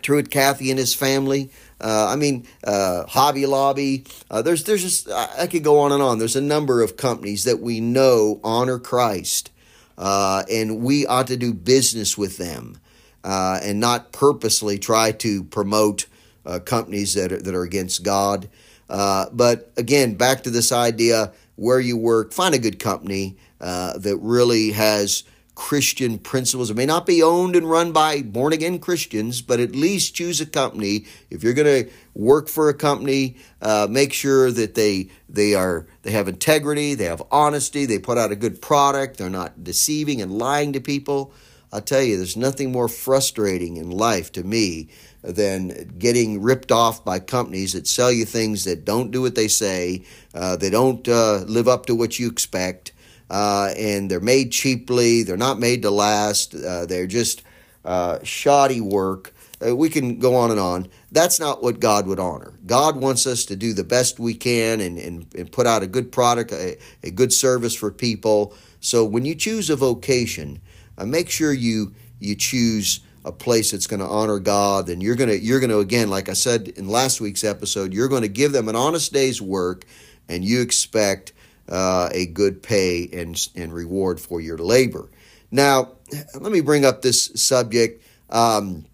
Truett 0.00 0.30
Cathy 0.30 0.70
and 0.70 0.78
his 0.78 0.94
family. 0.94 1.50
Uh, 1.80 2.06
I 2.08 2.16
mean, 2.16 2.46
uh, 2.64 3.04
Hobby 3.06 3.46
Lobby. 3.46 4.04
Uh, 4.30 4.42
there's 4.42 4.64
there's 4.64 4.82
just 4.82 5.08
I, 5.08 5.42
I 5.42 5.46
could 5.46 5.64
go 5.64 5.80
on 5.80 5.92
and 5.92 6.02
on. 6.02 6.18
There's 6.18 6.36
a 6.36 6.40
number 6.40 6.82
of 6.82 6.96
companies 6.96 7.44
that 7.44 7.60
we 7.60 7.80
know 7.80 8.40
honor 8.42 8.78
Christ 8.78 9.50
uh, 9.98 10.44
and 10.50 10.80
we 10.80 11.04
ought 11.06 11.26
to 11.26 11.36
do 11.36 11.52
business 11.52 12.16
with 12.16 12.38
them 12.38 12.78
uh, 13.24 13.58
and 13.62 13.80
not 13.80 14.12
purposely 14.12 14.78
try 14.78 15.12
to 15.12 15.44
promote 15.44 16.06
uh, 16.46 16.60
companies 16.60 17.14
that 17.14 17.32
are, 17.32 17.42
that 17.42 17.54
are 17.54 17.64
against 17.64 18.04
God. 18.04 18.48
Uh, 18.88 19.26
but 19.32 19.70
again, 19.76 20.14
back 20.14 20.44
to 20.44 20.50
this 20.50 20.72
idea 20.72 21.32
where 21.56 21.80
you 21.80 21.96
work, 21.96 22.32
find 22.32 22.54
a 22.54 22.58
good 22.58 22.78
company 22.78 23.36
uh, 23.60 23.98
that 23.98 24.16
really 24.18 24.70
has 24.70 25.24
Christian 25.58 26.20
principles. 26.20 26.70
It 26.70 26.76
may 26.76 26.86
not 26.86 27.04
be 27.04 27.20
owned 27.20 27.56
and 27.56 27.68
run 27.68 27.90
by 27.90 28.22
born 28.22 28.52
again 28.52 28.78
Christians, 28.78 29.42
but 29.42 29.58
at 29.58 29.74
least 29.74 30.14
choose 30.14 30.40
a 30.40 30.46
company. 30.46 31.04
If 31.30 31.42
you're 31.42 31.52
going 31.52 31.84
to 31.84 31.90
work 32.14 32.46
for 32.46 32.68
a 32.68 32.74
company, 32.74 33.36
uh, 33.60 33.88
make 33.90 34.12
sure 34.12 34.52
that 34.52 34.76
they 34.76 35.10
they 35.28 35.54
are 35.54 35.88
they 36.02 36.12
have 36.12 36.28
integrity, 36.28 36.94
they 36.94 37.06
have 37.06 37.24
honesty, 37.32 37.86
they 37.86 37.98
put 37.98 38.18
out 38.18 38.30
a 38.30 38.36
good 38.36 38.62
product, 38.62 39.18
they're 39.18 39.28
not 39.28 39.64
deceiving 39.64 40.22
and 40.22 40.38
lying 40.38 40.74
to 40.74 40.80
people. 40.80 41.32
I'll 41.72 41.82
tell 41.82 42.02
you, 42.02 42.16
there's 42.16 42.36
nothing 42.36 42.70
more 42.70 42.88
frustrating 42.88 43.78
in 43.78 43.90
life 43.90 44.30
to 44.32 44.44
me 44.44 44.90
than 45.22 45.92
getting 45.98 46.40
ripped 46.40 46.70
off 46.70 47.04
by 47.04 47.18
companies 47.18 47.72
that 47.72 47.88
sell 47.88 48.12
you 48.12 48.24
things 48.24 48.62
that 48.62 48.84
don't 48.84 49.10
do 49.10 49.22
what 49.22 49.34
they 49.34 49.48
say, 49.48 50.04
uh, 50.34 50.54
they 50.54 50.70
don't 50.70 51.06
uh, 51.08 51.38
live 51.48 51.66
up 51.66 51.86
to 51.86 51.96
what 51.96 52.20
you 52.20 52.28
expect 52.28 52.92
uh, 53.30 53.72
and 53.76 54.10
they're 54.10 54.20
made 54.20 54.52
cheaply. 54.52 55.22
They're 55.22 55.36
not 55.36 55.58
made 55.58 55.82
to 55.82 55.90
last. 55.90 56.54
Uh, 56.54 56.86
they're 56.86 57.06
just 57.06 57.42
uh, 57.84 58.18
shoddy 58.22 58.80
work. 58.80 59.34
Uh, 59.66 59.74
we 59.74 59.88
can 59.88 60.18
go 60.18 60.36
on 60.36 60.50
and 60.50 60.60
on. 60.60 60.88
That's 61.10 61.40
not 61.40 61.62
what 61.62 61.80
God 61.80 62.06
would 62.06 62.20
honor. 62.20 62.54
God 62.66 62.96
wants 62.96 63.26
us 63.26 63.44
to 63.46 63.56
do 63.56 63.72
the 63.72 63.84
best 63.84 64.18
we 64.18 64.34
can 64.34 64.80
and, 64.80 64.98
and, 64.98 65.26
and 65.34 65.50
put 65.50 65.66
out 65.66 65.82
a 65.82 65.86
good 65.86 66.12
product, 66.12 66.52
a, 66.52 66.78
a 67.02 67.10
good 67.10 67.32
service 67.32 67.74
for 67.74 67.90
people. 67.90 68.54
So 68.80 69.04
when 69.04 69.24
you 69.24 69.34
choose 69.34 69.70
a 69.70 69.76
vocation, 69.76 70.60
uh, 70.96 71.06
make 71.06 71.30
sure 71.30 71.52
you 71.52 71.94
you 72.20 72.34
choose 72.34 73.00
a 73.24 73.32
place 73.32 73.70
that's 73.70 73.86
going 73.86 74.00
to 74.00 74.06
honor 74.06 74.38
God, 74.38 74.88
and 74.88 75.02
you're 75.02 75.16
going 75.16 75.30
to 75.30 75.38
you're 75.38 75.60
going 75.60 75.70
to 75.70 75.78
again, 75.78 76.08
like 76.08 76.28
I 76.28 76.34
said 76.34 76.68
in 76.68 76.88
last 76.88 77.20
week's 77.20 77.44
episode, 77.44 77.92
you're 77.92 78.08
going 78.08 78.22
to 78.22 78.28
give 78.28 78.52
them 78.52 78.68
an 78.68 78.76
honest 78.76 79.12
day's 79.12 79.42
work, 79.42 79.84
and 80.28 80.44
you 80.44 80.60
expect 80.60 81.32
uh, 81.68 82.08
a 82.12 82.26
good 82.26 82.62
pay 82.62 83.08
and, 83.12 83.48
and 83.54 83.72
reward 83.72 84.20
for 84.20 84.40
your 84.40 84.58
labor. 84.58 85.08
Now, 85.50 85.92
let 86.34 86.52
me 86.52 86.60
bring 86.60 86.84
up 86.84 87.02
this 87.02 87.26
subject. 87.34 88.02
Um, 88.30 88.86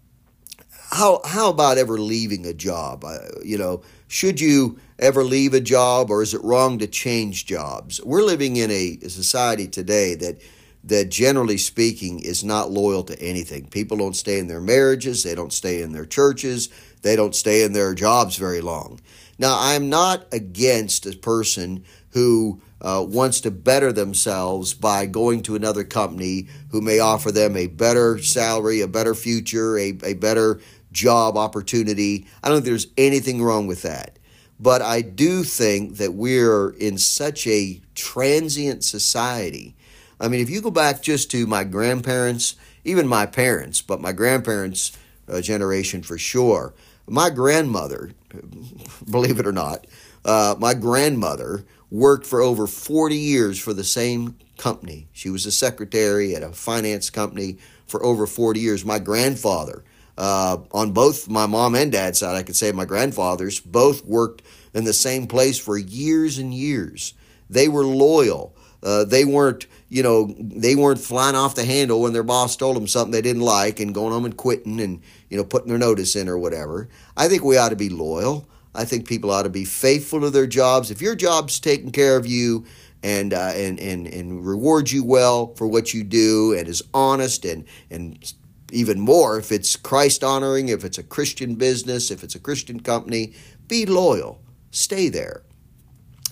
how, 0.91 1.21
how 1.25 1.49
about 1.49 1.77
ever 1.77 1.97
leaving 1.97 2.45
a 2.45 2.53
job? 2.53 3.03
Uh, 3.03 3.17
you 3.43 3.57
know, 3.57 3.83
should 4.07 4.39
you 4.39 4.79
ever 4.99 5.23
leave 5.23 5.53
a 5.53 5.59
job 5.59 6.09
or 6.09 6.21
is 6.21 6.33
it 6.33 6.43
wrong 6.43 6.79
to 6.79 6.87
change 6.87 7.45
jobs? 7.45 8.01
We're 8.03 8.23
living 8.23 8.55
in 8.55 8.71
a 8.71 8.99
society 9.09 9.67
today 9.67 10.15
that 10.15 10.41
that 10.85 11.09
generally 11.09 11.57
speaking 11.57 12.19
is 12.19 12.43
not 12.43 12.69
loyal 12.69 13.03
to 13.03 13.19
anything. 13.19 13.65
People 13.67 13.97
don't 13.97 14.15
stay 14.15 14.37
in 14.37 14.47
their 14.47 14.61
marriages, 14.61 15.23
they 15.23 15.33
don't 15.33 15.51
stay 15.51 15.81
in 15.81 15.91
their 15.93 16.05
churches, 16.05 16.69
they 17.01 17.15
don't 17.15 17.35
stay 17.35 17.63
in 17.63 17.73
their 17.73 17.95
jobs 17.95 18.37
very 18.37 18.61
long. 18.61 18.99
Now, 19.37 19.57
I'm 19.59 19.89
not 19.89 20.27
against 20.31 21.07
a 21.07 21.17
person 21.17 21.83
who 22.11 22.61
uh, 22.81 23.05
wants 23.07 23.41
to 23.41 23.51
better 23.51 23.91
themselves 23.91 24.73
by 24.73 25.05
going 25.05 25.41
to 25.43 25.55
another 25.55 25.83
company 25.83 26.47
who 26.69 26.81
may 26.81 26.99
offer 26.99 27.31
them 27.31 27.55
a 27.55 27.67
better 27.67 28.19
salary, 28.21 28.81
a 28.81 28.87
better 28.87 29.15
future, 29.15 29.77
a, 29.77 29.97
a 30.03 30.13
better 30.13 30.59
job 30.91 31.37
opportunity. 31.37 32.27
I 32.43 32.47
don't 32.47 32.57
think 32.57 32.65
there's 32.65 32.87
anything 32.97 33.41
wrong 33.41 33.67
with 33.67 33.81
that. 33.83 34.19
But 34.59 34.81
I 34.81 35.01
do 35.01 35.43
think 35.43 35.97
that 35.97 36.13
we're 36.13 36.69
in 36.69 36.97
such 36.97 37.45
a 37.45 37.81
transient 37.93 38.83
society. 38.83 39.75
I 40.19 40.29
mean, 40.29 40.39
if 40.39 40.49
you 40.49 40.61
go 40.61 40.71
back 40.71 41.01
just 41.01 41.29
to 41.31 41.45
my 41.45 41.65
grandparents, 41.65 42.55
even 42.85 43.07
my 43.07 43.25
parents, 43.25 43.81
but 43.81 43.99
my 43.99 44.13
grandparents' 44.13 44.97
uh, 45.27 45.41
generation 45.41 46.03
for 46.03 46.17
sure, 46.17 46.73
my 47.07 47.29
grandmother, 47.29 48.11
believe 49.09 49.39
it 49.39 49.47
or 49.47 49.51
not, 49.51 49.85
uh, 50.23 50.55
my 50.57 50.73
grandmother 50.73 51.65
worked 51.89 52.25
for 52.25 52.41
over 52.41 52.67
40 52.67 53.15
years 53.15 53.59
for 53.59 53.73
the 53.73 53.83
same 53.83 54.37
company. 54.57 55.07
She 55.13 55.29
was 55.29 55.45
a 55.45 55.51
secretary 55.51 56.35
at 56.35 56.43
a 56.43 56.51
finance 56.51 57.09
company 57.09 57.57
for 57.87 58.03
over 58.03 58.25
40 58.25 58.59
years. 58.59 58.85
My 58.85 58.99
grandfather, 58.99 59.83
uh, 60.17 60.57
on 60.71 60.91
both 60.91 61.29
my 61.29 61.45
mom 61.45 61.75
and 61.75 61.91
dad's 61.91 62.19
side, 62.19 62.35
I 62.35 62.43
could 62.43 62.55
say 62.55 62.71
my 62.71 62.85
grandfathers, 62.85 63.59
both 63.59 64.05
worked 64.05 64.41
in 64.73 64.83
the 64.83 64.93
same 64.93 65.27
place 65.27 65.57
for 65.57 65.77
years 65.77 66.37
and 66.37 66.53
years. 66.53 67.13
They 67.49 67.67
were 67.67 67.85
loyal. 67.85 68.55
Uh, 68.81 69.03
they 69.03 69.25
weren't, 69.25 69.65
you 69.89 70.03
know, 70.03 70.33
they 70.39 70.75
weren't 70.75 70.99
flying 70.99 71.35
off 71.35 71.55
the 71.55 71.65
handle 71.65 72.01
when 72.01 72.13
their 72.13 72.23
boss 72.23 72.55
told 72.55 72.75
them 72.75 72.87
something 72.87 73.11
they 73.11 73.21
didn't 73.21 73.41
like 73.41 73.79
and 73.79 73.95
going 73.95 74.13
home 74.13 74.25
and 74.25 74.37
quitting 74.37 74.79
and, 74.79 75.01
you 75.29 75.37
know, 75.37 75.43
putting 75.43 75.69
their 75.69 75.77
notice 75.77 76.15
in 76.15 76.29
or 76.29 76.37
whatever. 76.37 76.87
I 77.17 77.27
think 77.27 77.43
we 77.43 77.57
ought 77.57 77.69
to 77.69 77.75
be 77.75 77.89
loyal. 77.89 78.47
I 78.75 78.85
think 78.85 79.07
people 79.07 79.31
ought 79.31 79.43
to 79.43 79.49
be 79.49 79.65
faithful 79.65 80.21
to 80.21 80.29
their 80.29 80.47
jobs. 80.47 80.91
If 80.91 81.01
your 81.01 81.15
job's 81.15 81.59
taking 81.59 81.91
care 81.91 82.17
of 82.17 82.25
you 82.25 82.65
and 83.03 83.33
uh, 83.33 83.51
and 83.55 83.79
and 83.79 84.07
and 84.07 84.45
rewards 84.45 84.91
you 84.91 85.03
well 85.03 85.53
for 85.55 85.67
what 85.67 85.93
you 85.93 86.03
do 86.03 86.53
and 86.53 86.67
is 86.67 86.83
honest 86.93 87.45
and 87.45 87.65
and 87.89 88.33
even 88.71 88.99
more 88.99 89.37
if 89.37 89.51
it's 89.51 89.75
Christ 89.75 90.23
honoring, 90.23 90.69
if 90.69 90.83
it's 90.83 90.97
a 90.97 91.03
Christian 91.03 91.55
business, 91.55 92.11
if 92.11 92.23
it's 92.23 92.35
a 92.35 92.39
Christian 92.39 92.79
company, 92.79 93.33
be 93.67 93.85
loyal. 93.85 94.41
Stay 94.71 95.09
there. 95.09 95.43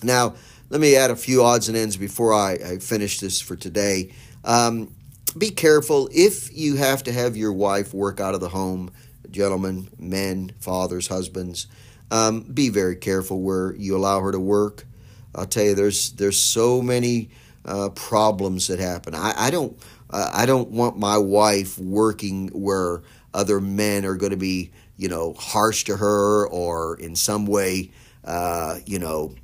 Now, 0.02 0.34
let 0.68 0.80
me 0.80 0.96
add 0.96 1.10
a 1.10 1.16
few 1.16 1.42
odds 1.42 1.68
and 1.68 1.76
ends 1.76 1.96
before 1.96 2.34
I, 2.34 2.52
I 2.52 2.78
finish 2.78 3.20
this 3.20 3.40
for 3.40 3.56
today. 3.56 4.12
Um, 4.44 4.94
be 5.38 5.50
careful 5.50 6.08
if 6.12 6.54
you 6.56 6.76
have 6.76 7.02
to 7.04 7.12
have 7.12 7.36
your 7.36 7.52
wife 7.52 7.94
work 7.94 8.20
out 8.20 8.34
of 8.34 8.40
the 8.40 8.48
home, 8.48 8.90
gentlemen, 9.30 9.88
men, 9.98 10.52
fathers, 10.60 11.08
husbands. 11.08 11.66
Um, 12.10 12.42
be 12.42 12.68
very 12.68 12.96
careful 12.96 13.40
where 13.40 13.74
you 13.74 13.96
allow 13.96 14.20
her 14.20 14.30
to 14.30 14.40
work. 14.40 14.86
I'll 15.34 15.46
tell 15.46 15.64
you, 15.64 15.74
there's 15.74 16.12
there's 16.12 16.38
so 16.38 16.80
many 16.80 17.30
uh, 17.64 17.88
problems 17.90 18.68
that 18.68 18.78
happen. 18.78 19.14
I, 19.14 19.34
I 19.36 19.50
don't 19.50 19.76
uh, 20.10 20.30
I 20.32 20.46
don't 20.46 20.70
want 20.70 20.98
my 20.98 21.18
wife 21.18 21.78
working 21.78 22.48
where 22.48 23.02
other 23.32 23.60
men 23.60 24.04
are 24.04 24.14
going 24.14 24.30
to 24.30 24.36
be 24.36 24.70
you 24.96 25.08
know 25.08 25.34
harsh 25.34 25.84
to 25.84 25.96
her 25.96 26.46
or 26.46 26.96
in 26.96 27.16
some 27.16 27.46
way 27.46 27.90
uh, 28.24 28.78
you 28.86 28.98
know 28.98 29.34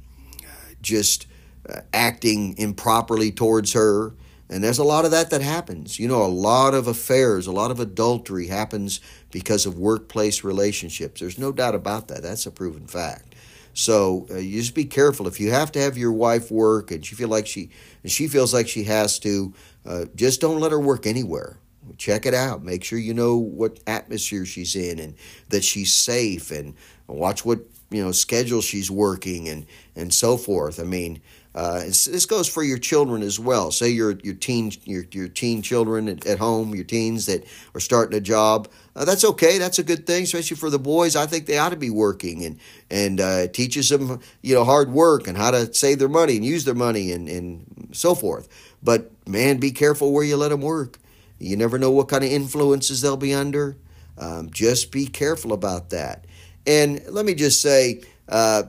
just 0.82 1.26
uh, 1.68 1.80
acting 1.92 2.56
improperly 2.58 3.30
towards 3.30 3.72
her. 3.72 4.12
And 4.50 4.64
there's 4.64 4.78
a 4.78 4.84
lot 4.84 5.04
of 5.04 5.12
that 5.12 5.30
that 5.30 5.42
happens. 5.42 5.98
You 6.00 6.08
know, 6.08 6.22
a 6.22 6.26
lot 6.26 6.74
of 6.74 6.88
affairs, 6.88 7.46
a 7.46 7.52
lot 7.52 7.70
of 7.70 7.78
adultery 7.78 8.48
happens 8.48 9.00
because 9.30 9.64
of 9.64 9.78
workplace 9.78 10.42
relationships. 10.42 11.20
There's 11.20 11.38
no 11.38 11.52
doubt 11.52 11.76
about 11.76 12.08
that. 12.08 12.22
That's 12.22 12.46
a 12.46 12.50
proven 12.50 12.88
fact. 12.88 13.36
So 13.74 14.26
uh, 14.28 14.38
you 14.38 14.60
just 14.60 14.74
be 14.74 14.84
careful. 14.84 15.28
If 15.28 15.38
you 15.38 15.52
have 15.52 15.70
to 15.72 15.78
have 15.78 15.96
your 15.96 16.10
wife 16.10 16.50
work 16.50 16.90
and 16.90 17.06
she 17.06 17.14
feel 17.14 17.28
like 17.28 17.46
she 17.46 17.70
and 18.02 18.10
she 18.10 18.26
feels 18.26 18.52
like 18.52 18.68
she 18.68 18.84
has 18.84 19.20
to, 19.20 19.54
uh, 19.86 20.04
just 20.16 20.40
don't 20.40 20.58
let 20.58 20.72
her 20.72 20.80
work 20.80 21.06
anywhere. 21.06 21.56
Check 21.96 22.26
it 22.26 22.34
out. 22.34 22.64
Make 22.64 22.82
sure 22.82 22.98
you 22.98 23.14
know 23.14 23.36
what 23.36 23.78
atmosphere 23.86 24.44
she's 24.44 24.74
in 24.74 24.98
and 24.98 25.14
that 25.48 25.64
she's 25.64 25.94
safe 25.94 26.50
and 26.50 26.74
watch 27.06 27.44
what 27.44 27.60
you 27.90 28.02
know 28.02 28.12
schedule 28.12 28.60
she's 28.60 28.90
working 28.90 29.48
and 29.48 29.66
and 29.94 30.12
so 30.12 30.36
forth. 30.36 30.80
I 30.80 30.84
mean, 30.84 31.22
uh, 31.52 31.80
this 31.80 32.26
goes 32.26 32.48
for 32.48 32.62
your 32.62 32.78
children 32.78 33.22
as 33.22 33.40
well. 33.40 33.72
Say 33.72 33.88
your 33.88 34.12
your 34.22 34.34
teen 34.34 34.70
your 34.84 35.04
your 35.10 35.26
teen 35.26 35.62
children 35.62 36.08
at, 36.08 36.24
at 36.26 36.38
home, 36.38 36.74
your 36.74 36.84
teens 36.84 37.26
that 37.26 37.44
are 37.74 37.80
starting 37.80 38.16
a 38.16 38.20
job. 38.20 38.68
Uh, 38.94 39.04
that's 39.04 39.24
okay. 39.24 39.58
That's 39.58 39.78
a 39.80 39.82
good 39.82 40.06
thing, 40.06 40.24
especially 40.24 40.56
for 40.56 40.70
the 40.70 40.78
boys. 40.78 41.16
I 41.16 41.26
think 41.26 41.46
they 41.46 41.58
ought 41.58 41.70
to 41.70 41.76
be 41.76 41.90
working 41.90 42.44
and 42.44 42.60
and 42.88 43.20
uh, 43.20 43.48
teaches 43.48 43.88
them 43.88 44.20
you 44.42 44.54
know 44.54 44.64
hard 44.64 44.92
work 44.92 45.26
and 45.26 45.36
how 45.36 45.50
to 45.50 45.74
save 45.74 45.98
their 45.98 46.08
money 46.08 46.36
and 46.36 46.44
use 46.44 46.64
their 46.64 46.74
money 46.74 47.10
and 47.10 47.28
and 47.28 47.88
so 47.92 48.14
forth. 48.14 48.48
But 48.80 49.10
man, 49.26 49.58
be 49.58 49.72
careful 49.72 50.12
where 50.12 50.24
you 50.24 50.36
let 50.36 50.50
them 50.50 50.60
work. 50.60 50.98
You 51.40 51.56
never 51.56 51.78
know 51.78 51.90
what 51.90 52.08
kind 52.08 52.22
of 52.22 52.30
influences 52.30 53.00
they'll 53.00 53.16
be 53.16 53.34
under. 53.34 53.76
Um, 54.18 54.50
just 54.50 54.92
be 54.92 55.06
careful 55.06 55.52
about 55.52 55.90
that. 55.90 56.26
And 56.66 57.02
let 57.08 57.24
me 57.24 57.34
just 57.34 57.62
say, 57.62 58.02
uh, 58.28 58.64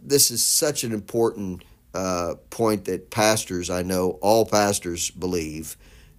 this 0.00 0.30
is 0.30 0.42
such 0.42 0.84
an 0.84 0.92
important 0.92 1.64
uh, 1.94 2.34
point 2.50 2.84
that 2.86 3.10
pastors, 3.10 3.70
I 3.70 3.82
know 3.82 4.18
all 4.22 4.46
pastors 4.46 5.10
believe. 5.10 5.76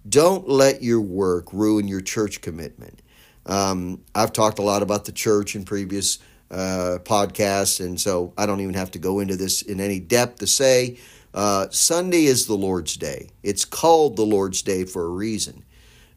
Don't 0.08 0.48
let 0.48 0.82
your 0.82 1.00
work 1.00 1.52
ruin 1.52 1.88
your 1.88 2.00
church 2.00 2.40
commitment. 2.40 3.00
Um, 3.46 4.02
I've 4.14 4.32
talked 4.32 4.58
a 4.58 4.62
lot 4.62 4.82
about 4.82 5.04
the 5.04 5.12
church 5.12 5.54
in 5.54 5.64
previous 5.64 6.18
uh, 6.50 6.98
podcasts, 7.02 7.84
and 7.84 8.00
so 8.00 8.32
I 8.38 8.46
don't 8.46 8.60
even 8.60 8.74
have 8.74 8.90
to 8.92 8.98
go 8.98 9.20
into 9.20 9.36
this 9.36 9.62
in 9.62 9.80
any 9.80 10.00
depth 10.00 10.38
to 10.38 10.46
say 10.46 10.98
uh, 11.34 11.68
Sunday 11.70 12.26
is 12.26 12.46
the 12.46 12.54
Lord's 12.54 12.96
Day. 12.96 13.30
It's 13.42 13.64
called 13.64 14.16
the 14.16 14.24
Lord's 14.24 14.62
Day 14.62 14.84
for 14.84 15.04
a 15.04 15.08
reason. 15.08 15.64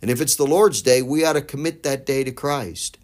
And 0.02 0.12
if 0.12 0.22
it's 0.22 0.36
the 0.36 0.46
Lord's 0.46 0.82
Day, 0.84 1.02
we 1.02 1.26
ought 1.26 1.34
to 1.34 1.42
commit 1.42 1.84
that 1.84 2.06
day 2.06 2.24
to 2.24 2.32
Christ. 2.32 3.00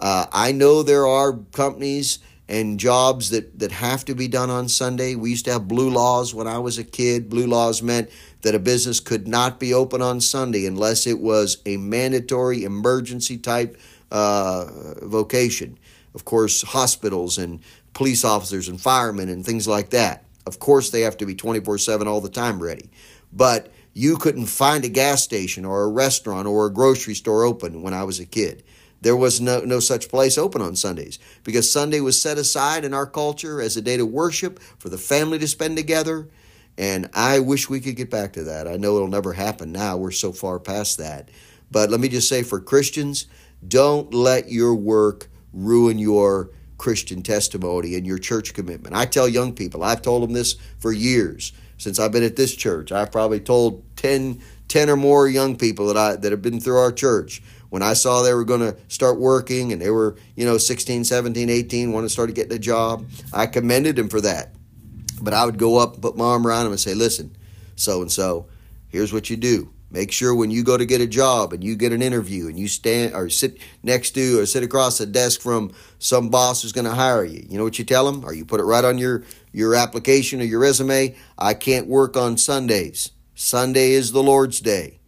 Uh, 0.00 0.24
I 0.32 0.52
know 0.52 0.82
there 0.82 1.06
are 1.06 1.34
companies 1.52 2.18
and 2.50 2.80
jobs 2.80 3.30
that, 3.30 3.60
that 3.60 3.70
have 3.70 4.04
to 4.04 4.14
be 4.14 4.26
done 4.26 4.50
on 4.50 4.68
Sunday. 4.68 5.14
We 5.14 5.30
used 5.30 5.44
to 5.44 5.52
have 5.52 5.68
blue 5.68 5.88
laws 5.88 6.34
when 6.34 6.48
I 6.48 6.58
was 6.58 6.78
a 6.78 6.84
kid. 6.84 7.30
Blue 7.30 7.46
laws 7.46 7.80
meant 7.80 8.10
that 8.42 8.56
a 8.56 8.58
business 8.58 8.98
could 8.98 9.28
not 9.28 9.60
be 9.60 9.72
open 9.72 10.02
on 10.02 10.20
Sunday 10.20 10.66
unless 10.66 11.06
it 11.06 11.20
was 11.20 11.58
a 11.64 11.76
mandatory 11.76 12.64
emergency 12.64 13.38
type 13.38 13.78
uh, 14.10 14.66
vocation. 15.02 15.78
Of 16.12 16.24
course, 16.24 16.62
hospitals 16.62 17.38
and 17.38 17.60
police 17.92 18.24
officers 18.24 18.68
and 18.68 18.80
firemen 18.80 19.28
and 19.28 19.46
things 19.46 19.68
like 19.68 19.90
that. 19.90 20.24
Of 20.44 20.58
course, 20.58 20.90
they 20.90 21.02
have 21.02 21.18
to 21.18 21.26
be 21.26 21.36
24 21.36 21.78
7 21.78 22.08
all 22.08 22.20
the 22.20 22.28
time 22.28 22.60
ready. 22.60 22.90
But 23.32 23.70
you 23.94 24.16
couldn't 24.16 24.46
find 24.46 24.84
a 24.84 24.88
gas 24.88 25.22
station 25.22 25.64
or 25.64 25.84
a 25.84 25.88
restaurant 25.88 26.48
or 26.48 26.66
a 26.66 26.72
grocery 26.72 27.14
store 27.14 27.44
open 27.44 27.82
when 27.82 27.94
I 27.94 28.02
was 28.02 28.18
a 28.18 28.26
kid. 28.26 28.64
There 29.00 29.16
was 29.16 29.40
no, 29.40 29.60
no 29.60 29.80
such 29.80 30.08
place 30.08 30.36
open 30.36 30.60
on 30.60 30.76
Sundays 30.76 31.18
because 31.42 31.70
Sunday 31.70 32.00
was 32.00 32.20
set 32.20 32.38
aside 32.38 32.84
in 32.84 32.92
our 32.92 33.06
culture 33.06 33.60
as 33.60 33.76
a 33.76 33.82
day 33.82 33.96
to 33.96 34.04
worship 34.04 34.60
for 34.78 34.88
the 34.88 34.98
family 34.98 35.38
to 35.38 35.48
spend 35.48 35.76
together. 35.76 36.28
And 36.76 37.08
I 37.14 37.40
wish 37.40 37.68
we 37.68 37.80
could 37.80 37.96
get 37.96 38.10
back 38.10 38.34
to 38.34 38.44
that. 38.44 38.68
I 38.68 38.76
know 38.76 38.96
it'll 38.96 39.08
never 39.08 39.32
happen 39.32 39.72
now. 39.72 39.96
We're 39.96 40.10
so 40.10 40.32
far 40.32 40.58
past 40.58 40.98
that. 40.98 41.30
But 41.70 41.90
let 41.90 42.00
me 42.00 42.08
just 42.08 42.28
say 42.28 42.42
for 42.42 42.60
Christians, 42.60 43.26
don't 43.66 44.12
let 44.12 44.50
your 44.50 44.74
work 44.74 45.28
ruin 45.52 45.98
your 45.98 46.50
Christian 46.78 47.22
testimony 47.22 47.94
and 47.94 48.06
your 48.06 48.18
church 48.18 48.54
commitment. 48.54 48.94
I 48.94 49.04
tell 49.04 49.28
young 49.28 49.54
people, 49.54 49.82
I've 49.82 50.02
told 50.02 50.22
them 50.22 50.32
this 50.32 50.56
for 50.78 50.92
years 50.92 51.52
since 51.76 51.98
I've 51.98 52.12
been 52.12 52.22
at 52.22 52.36
this 52.36 52.54
church. 52.54 52.92
I've 52.92 53.12
probably 53.12 53.40
told 53.40 53.84
10, 53.96 54.40
10 54.68 54.90
or 54.90 54.96
more 54.96 55.28
young 55.28 55.56
people 55.56 55.86
that 55.88 55.96
I 55.96 56.16
that 56.16 56.32
have 56.32 56.42
been 56.42 56.60
through 56.60 56.78
our 56.78 56.92
church 56.92 57.42
when 57.70 57.82
I 57.82 57.94
saw 57.94 58.22
they 58.22 58.34
were 58.34 58.44
going 58.44 58.60
to 58.60 58.76
start 58.88 59.18
working 59.18 59.72
and 59.72 59.80
they 59.80 59.90
were, 59.90 60.16
you 60.36 60.44
know, 60.44 60.58
16, 60.58 61.04
17, 61.04 61.48
18, 61.48 61.92
want 61.92 62.04
to 62.04 62.10
start 62.10 62.34
getting 62.34 62.52
a 62.52 62.58
job, 62.58 63.06
I 63.32 63.46
commended 63.46 63.96
them 63.96 64.08
for 64.08 64.20
that. 64.20 64.54
But 65.22 65.34
I 65.34 65.44
would 65.44 65.58
go 65.58 65.78
up 65.78 65.94
and 65.94 66.02
put 66.02 66.16
my 66.16 66.24
arm 66.24 66.46
around 66.46 66.64
them 66.64 66.72
and 66.72 66.80
say, 66.80 66.94
listen, 66.94 67.36
so 67.76 68.02
and 68.02 68.10
so, 68.10 68.48
here's 68.88 69.12
what 69.12 69.30
you 69.30 69.36
do. 69.36 69.72
Make 69.92 70.12
sure 70.12 70.34
when 70.34 70.52
you 70.52 70.62
go 70.62 70.76
to 70.76 70.86
get 70.86 71.00
a 71.00 71.06
job 71.06 71.52
and 71.52 71.64
you 71.64 71.74
get 71.74 71.92
an 71.92 72.00
interview 72.00 72.46
and 72.46 72.56
you 72.56 72.68
stand 72.68 73.12
or 73.12 73.28
sit 73.28 73.58
next 73.82 74.12
to 74.12 74.40
or 74.40 74.46
sit 74.46 74.62
across 74.62 74.98
the 74.98 75.06
desk 75.06 75.40
from 75.40 75.72
some 75.98 76.28
boss 76.28 76.62
who's 76.62 76.72
going 76.72 76.84
to 76.84 76.94
hire 76.94 77.24
you, 77.24 77.44
you 77.48 77.58
know 77.58 77.64
what 77.64 77.78
you 77.78 77.84
tell 77.84 78.10
them? 78.10 78.24
Or 78.24 78.32
you 78.32 78.44
put 78.44 78.60
it 78.60 78.64
right 78.64 78.84
on 78.84 78.98
your, 78.98 79.24
your 79.52 79.74
application 79.74 80.40
or 80.40 80.44
your 80.44 80.60
resume. 80.60 81.16
I 81.36 81.54
can't 81.54 81.88
work 81.88 82.16
on 82.16 82.36
Sundays. 82.36 83.10
Sunday 83.34 83.92
is 83.92 84.12
the 84.12 84.22
Lord's 84.22 84.60
day. 84.60 85.00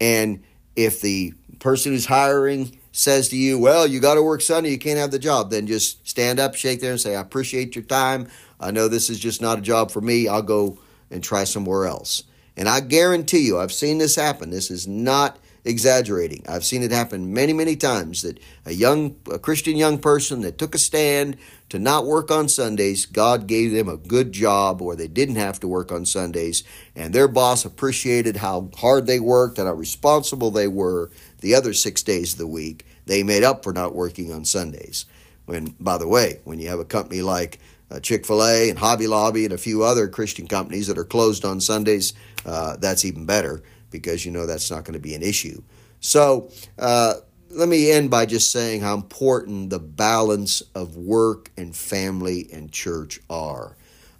And 0.00 0.44
if 0.76 1.00
the 1.00 1.34
person 1.58 1.92
who's 1.92 2.06
hiring 2.06 2.78
says 2.92 3.28
to 3.30 3.36
you, 3.36 3.58
Well, 3.58 3.86
you 3.86 4.00
got 4.00 4.14
to 4.14 4.22
work 4.22 4.40
Sunday, 4.40 4.70
you 4.70 4.78
can't 4.78 4.98
have 4.98 5.10
the 5.10 5.18
job, 5.18 5.50
then 5.50 5.66
just 5.66 6.06
stand 6.06 6.38
up, 6.38 6.54
shake 6.54 6.80
there, 6.80 6.92
and 6.92 7.00
say, 7.00 7.16
I 7.16 7.20
appreciate 7.20 7.74
your 7.74 7.84
time. 7.84 8.28
I 8.60 8.70
know 8.70 8.88
this 8.88 9.10
is 9.10 9.18
just 9.18 9.42
not 9.42 9.58
a 9.58 9.62
job 9.62 9.90
for 9.90 10.00
me. 10.00 10.28
I'll 10.28 10.42
go 10.42 10.78
and 11.10 11.22
try 11.22 11.44
somewhere 11.44 11.86
else. 11.86 12.24
And 12.56 12.68
I 12.68 12.80
guarantee 12.80 13.40
you, 13.40 13.58
I've 13.58 13.72
seen 13.72 13.98
this 13.98 14.16
happen. 14.16 14.50
This 14.50 14.70
is 14.70 14.86
not 14.86 15.38
exaggerating. 15.64 16.44
I've 16.46 16.64
seen 16.64 16.82
it 16.82 16.90
happen 16.90 17.32
many, 17.32 17.52
many 17.52 17.74
times 17.74 18.22
that 18.22 18.38
a 18.66 18.72
young, 18.72 19.16
a 19.32 19.38
Christian 19.38 19.76
young 19.76 19.98
person 19.98 20.42
that 20.42 20.58
took 20.58 20.74
a 20.74 20.78
stand 20.78 21.38
to 21.70 21.78
not 21.78 22.06
work 22.06 22.30
on 22.30 22.48
Sundays, 22.48 23.06
God 23.06 23.46
gave 23.46 23.72
them 23.72 23.88
a 23.88 23.96
good 23.96 24.30
job 24.30 24.82
or 24.82 24.94
they 24.94 25.08
didn't 25.08 25.36
have 25.36 25.58
to 25.60 25.68
work 25.68 25.90
on 25.90 26.04
Sundays, 26.04 26.64
and 26.94 27.14
their 27.14 27.28
boss 27.28 27.64
appreciated 27.64 28.36
how 28.36 28.70
hard 28.76 29.06
they 29.06 29.18
worked 29.18 29.58
and 29.58 29.66
how 29.66 29.74
responsible 29.74 30.50
they 30.50 30.68
were 30.68 31.10
the 31.44 31.54
other 31.54 31.74
six 31.74 32.02
days 32.02 32.32
of 32.32 32.38
the 32.38 32.46
week. 32.46 32.86
They 33.04 33.22
made 33.22 33.44
up 33.44 33.62
for 33.62 33.74
not 33.74 33.94
working 33.94 34.32
on 34.32 34.46
Sundays. 34.46 35.04
When, 35.44 35.76
by 35.78 35.98
the 35.98 36.08
way, 36.08 36.40
when 36.44 36.58
you 36.58 36.70
have 36.70 36.78
a 36.78 36.86
company 36.86 37.20
like 37.20 37.58
uh, 37.90 38.00
Chick 38.00 38.24
fil 38.24 38.42
A 38.42 38.70
and 38.70 38.78
Hobby 38.78 39.06
Lobby 39.06 39.44
and 39.44 39.52
a 39.52 39.58
few 39.58 39.84
other 39.84 40.08
Christian 40.08 40.48
companies 40.48 40.86
that 40.86 40.96
are 40.96 41.04
closed 41.04 41.44
on 41.44 41.60
Sundays, 41.60 42.14
uh, 42.46 42.76
that's 42.78 43.04
even 43.04 43.26
better 43.26 43.62
because 43.90 44.24
you 44.24 44.32
know 44.32 44.46
that's 44.46 44.70
not 44.70 44.84
going 44.84 44.94
to 44.94 44.98
be 44.98 45.14
an 45.14 45.22
issue. 45.22 45.62
So, 46.00 46.50
uh, 46.78 47.16
let 47.50 47.68
me 47.68 47.90
end 47.90 48.10
by 48.10 48.24
just 48.24 48.50
saying 48.50 48.80
how 48.80 48.94
important 48.94 49.68
the 49.68 49.78
balance 49.78 50.62
of 50.74 50.96
work 50.96 51.50
and 51.58 51.76
family 51.76 52.48
and 52.54 52.72
church 52.72 53.20
are. 53.28 53.76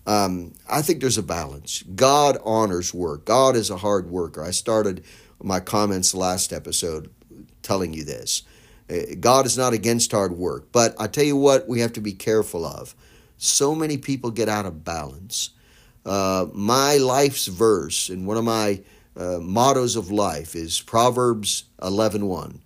Um, 0.06 0.52
I 0.70 0.82
think 0.82 1.00
there's 1.00 1.16
a 1.16 1.22
balance. 1.22 1.82
God 1.94 2.36
honors 2.44 2.92
work. 2.92 3.24
God 3.24 3.56
is 3.56 3.70
a 3.70 3.78
hard 3.78 4.10
worker. 4.10 4.44
I 4.44 4.50
started 4.50 5.04
my 5.44 5.60
comments 5.60 6.14
last 6.14 6.52
episode 6.52 7.10
telling 7.64 7.92
you 7.92 8.04
this. 8.04 8.42
Uh, 8.88 9.16
God 9.18 9.46
is 9.46 9.58
not 9.58 9.72
against 9.72 10.12
hard 10.12 10.32
work, 10.32 10.68
but 10.70 10.94
I 10.98 11.06
tell 11.08 11.24
you 11.24 11.36
what, 11.36 11.66
we 11.66 11.80
have 11.80 11.92
to 11.94 12.00
be 12.00 12.12
careful 12.12 12.64
of. 12.64 12.94
So 13.38 13.74
many 13.74 13.98
people 13.98 14.30
get 14.30 14.48
out 14.48 14.66
of 14.66 14.84
balance. 14.84 15.50
Uh, 16.04 16.46
my 16.52 16.98
life's 16.98 17.46
verse 17.46 18.08
and 18.10 18.26
one 18.26 18.36
of 18.36 18.44
my 18.44 18.82
uh, 19.16 19.38
mottos 19.40 19.96
of 19.96 20.10
life 20.10 20.54
is 20.54 20.80
Proverbs 20.80 21.64
11:1. 21.80 22.60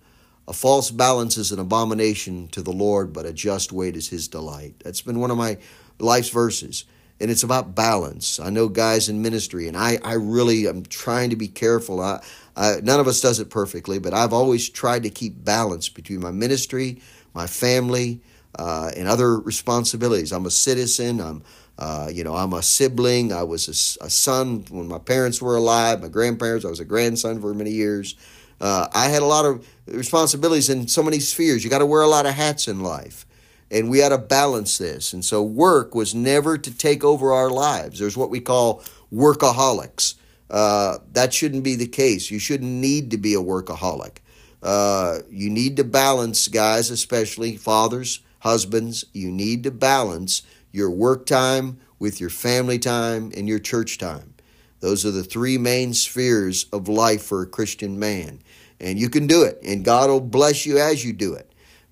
A 0.47 0.53
false 0.53 0.89
balance 0.89 1.37
is 1.37 1.51
an 1.51 1.59
abomination 1.59 2.47
to 2.49 2.61
the 2.61 2.71
Lord, 2.71 3.13
but 3.13 3.25
a 3.25 3.31
just 3.31 3.71
weight 3.71 3.95
is 3.95 4.09
his 4.09 4.27
delight. 4.27 4.75
That's 4.83 5.01
been 5.01 5.19
one 5.19 5.31
of 5.31 5.37
my 5.37 5.57
life's 5.99 6.29
verses. 6.29 6.85
And 7.21 7.29
it's 7.29 7.43
about 7.43 7.75
balance. 7.75 8.39
I 8.39 8.49
know 8.49 8.69
guys 8.69 9.09
in 9.09 9.21
ministry, 9.21 9.67
and 9.67 9.75
I, 9.75 9.99
I 10.03 10.13
really 10.13 10.67
am 10.67 10.83
trying 10.83 11.31
to 11.31 11.35
be 11.35 11.49
careful. 11.49 11.99
I, 12.01 12.23
I, 12.55 12.75
none 12.81 12.99
of 12.99 13.07
us 13.07 13.19
does 13.21 13.39
it 13.39 13.49
perfectly, 13.49 13.99
but 13.99 14.13
I've 14.13 14.33
always 14.33 14.69
tried 14.69 15.03
to 15.03 15.09
keep 15.09 15.43
balance 15.43 15.89
between 15.89 16.21
my 16.21 16.31
ministry, 16.31 17.01
my 17.33 17.47
family, 17.47 18.21
uh, 18.57 18.91
and 18.95 19.07
other 19.07 19.37
responsibilities. 19.39 20.31
I'm 20.31 20.45
a 20.45 20.51
citizen. 20.51 21.21
I'm, 21.21 21.43
uh, 21.77 22.09
you 22.11 22.23
know, 22.23 22.35
I'm 22.35 22.53
a 22.53 22.61
sibling. 22.61 23.31
I 23.31 23.43
was 23.43 23.67
a, 23.67 24.05
a, 24.05 24.09
son 24.09 24.65
when 24.69 24.87
my 24.87 24.99
parents 24.99 25.41
were 25.41 25.55
alive. 25.55 26.01
My 26.01 26.09
grandparents. 26.09 26.65
I 26.65 26.69
was 26.69 26.81
a 26.81 26.85
grandson 26.85 27.39
for 27.39 27.53
many 27.53 27.71
years. 27.71 28.15
Uh, 28.59 28.87
I 28.93 29.07
had 29.07 29.21
a 29.21 29.25
lot 29.25 29.45
of 29.45 29.65
responsibilities 29.87 30.69
in 30.69 30.87
so 30.87 31.01
many 31.01 31.19
spheres. 31.19 31.63
You 31.63 31.69
got 31.69 31.79
to 31.79 31.85
wear 31.85 32.01
a 32.01 32.07
lot 32.07 32.25
of 32.25 32.33
hats 32.33 32.67
in 32.67 32.81
life, 32.81 33.25
and 33.71 33.89
we 33.89 33.99
had 33.99 34.09
to 34.09 34.17
balance 34.17 34.77
this. 34.77 35.13
And 35.13 35.23
so, 35.23 35.43
work 35.43 35.95
was 35.95 36.15
never 36.15 36.57
to 36.57 36.77
take 36.77 37.03
over 37.03 37.33
our 37.33 37.49
lives. 37.49 37.99
There's 37.99 38.17
what 38.17 38.29
we 38.29 38.39
call 38.39 38.83
workaholics. 39.13 40.15
Uh, 40.49 40.97
that 41.13 41.33
shouldn't 41.33 41.63
be 41.63 41.75
the 41.75 41.87
case. 41.87 42.31
You 42.31 42.39
shouldn't 42.39 42.71
need 42.71 43.11
to 43.11 43.17
be 43.17 43.35
a 43.35 43.39
workaholic. 43.39 44.17
Uh, 44.63 45.19
you 45.29 45.49
need 45.49 45.77
to 45.77 45.83
balance, 45.83 46.47
guys, 46.47 46.89
especially 46.89 47.55
fathers 47.55 48.21
Husbands, 48.39 49.05
you 49.13 49.31
need 49.31 49.63
to 49.63 49.71
balance 49.71 50.43
your 50.71 50.89
work 50.89 51.25
time 51.25 51.79
with 51.97 52.19
your 52.21 52.29
family 52.29 52.79
time 52.79 53.31
and 53.35 53.47
your 53.47 53.59
church 53.59 53.97
time. 53.97 54.33
Those 54.79 55.05
are 55.05 55.11
the 55.11 55.23
three 55.23 55.57
main 55.57 55.93
spheres 55.93 56.65
of 56.71 56.87
life 56.87 57.21
for 57.21 57.41
a 57.41 57.47
Christian 57.47 57.99
man. 57.99 58.39
And 58.79 58.97
you 58.97 59.09
can 59.09 59.27
do 59.27 59.43
it, 59.43 59.59
and 59.65 59.83
God 59.83 60.09
will 60.09 60.21
bless 60.21 60.65
you 60.65 60.77
as 60.79 61.03
you 61.03 61.11
do 61.11 61.33
it. 61.33 61.48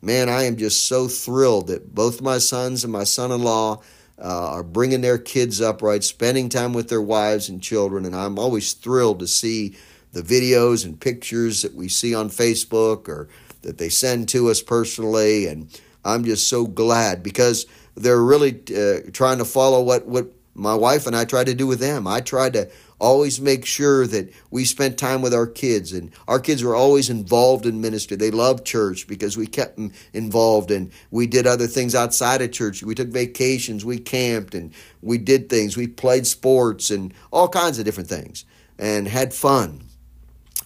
Man, 0.07 0.29
I 0.29 0.43
am 0.43 0.55
just 0.55 0.87
so 0.87 1.09
thrilled 1.09 1.67
that 1.67 1.93
both 1.93 2.21
my 2.21 2.37
sons 2.37 2.85
and 2.85 2.93
my 2.93 3.03
son 3.03 3.29
in 3.29 3.43
law 3.43 3.81
uh, 4.17 4.51
are 4.51 4.63
bringing 4.63 5.01
their 5.01 5.17
kids 5.17 5.59
up 5.59 5.81
right, 5.81 6.01
spending 6.01 6.47
time 6.47 6.71
with 6.71 6.87
their 6.87 7.01
wives 7.01 7.49
and 7.49 7.61
children. 7.61 8.05
And 8.05 8.15
I'm 8.15 8.39
always 8.39 8.71
thrilled 8.71 9.19
to 9.19 9.27
see 9.27 9.75
the 10.13 10.21
videos 10.21 10.85
and 10.85 10.97
pictures 10.97 11.61
that 11.61 11.75
we 11.75 11.89
see 11.89 12.15
on 12.15 12.29
Facebook 12.29 13.09
or 13.09 13.27
that 13.63 13.79
they 13.79 13.89
send 13.89 14.29
to 14.29 14.49
us 14.49 14.61
personally. 14.61 15.45
And 15.45 15.77
I'm 16.05 16.23
just 16.23 16.47
so 16.47 16.67
glad 16.67 17.21
because 17.21 17.65
they're 17.95 18.23
really 18.23 18.61
uh, 18.73 19.11
trying 19.11 19.39
to 19.39 19.45
follow 19.45 19.83
what, 19.83 20.07
what 20.07 20.31
my 20.57 20.73
wife 20.73 21.05
and 21.05 21.15
I 21.15 21.25
tried 21.25 21.45
to 21.45 21.53
do 21.53 21.67
with 21.67 21.79
them. 21.79 22.07
I 22.07 22.19
tried 22.19 22.53
to 22.53 22.69
always 22.99 23.39
make 23.39 23.65
sure 23.65 24.07
that 24.07 24.33
we 24.49 24.65
spent 24.65 24.97
time 24.97 25.21
with 25.21 25.33
our 25.33 25.45
kids 25.45 25.93
and 25.93 26.11
our 26.27 26.39
kids 26.39 26.63
were 26.63 26.75
always 26.75 27.09
involved 27.09 27.65
in 27.65 27.79
ministry. 27.79 28.17
They 28.17 28.31
loved 28.31 28.65
church 28.65 29.07
because 29.07 29.37
we 29.37 29.45
kept 29.45 29.75
them 29.75 29.93
involved 30.13 30.71
and 30.71 30.91
we 31.11 31.27
did 31.27 31.45
other 31.45 31.67
things 31.67 31.93
outside 31.93 32.41
of 32.41 32.51
church. 32.51 32.81
We 32.81 32.95
took 32.95 33.09
vacations 33.09 33.85
we 33.85 33.99
camped 33.99 34.55
and 34.55 34.73
we 35.01 35.19
did 35.19 35.49
things. 35.49 35.77
We 35.77 35.87
played 35.87 36.25
sports 36.25 36.89
and 36.89 37.13
all 37.31 37.47
kinds 37.47 37.77
of 37.77 37.85
different 37.85 38.09
things 38.09 38.45
and 38.79 39.07
had 39.07 39.33
fun. 39.33 39.83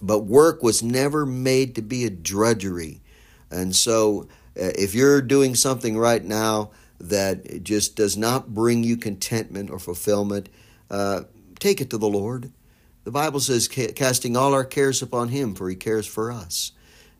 But 0.00 0.20
work 0.20 0.62
was 0.62 0.82
never 0.82 1.26
made 1.26 1.74
to 1.74 1.82
be 1.82 2.04
a 2.04 2.10
drudgery. 2.10 3.02
And 3.50 3.76
so 3.76 4.28
uh, 4.56 4.72
if 4.74 4.94
you're 4.94 5.20
doing 5.20 5.54
something 5.54 5.96
right 5.98 6.24
now 6.24 6.70
that 7.02 7.64
just 7.64 7.96
does 7.96 8.16
not 8.16 8.54
bring 8.54 8.84
you 8.84 8.96
contentment 8.96 9.70
or 9.70 9.78
fulfillment, 9.78 10.48
uh, 10.90 11.22
take 11.58 11.80
it 11.80 11.90
to 11.90 11.98
the 11.98 12.08
Lord. 12.08 12.52
The 13.04 13.10
Bible 13.10 13.40
says, 13.40 13.66
casting 13.66 14.36
all 14.36 14.54
our 14.54 14.64
cares 14.64 15.02
upon 15.02 15.28
Him, 15.28 15.54
for 15.54 15.68
He 15.68 15.74
cares 15.74 16.06
for 16.06 16.30
us. 16.30 16.70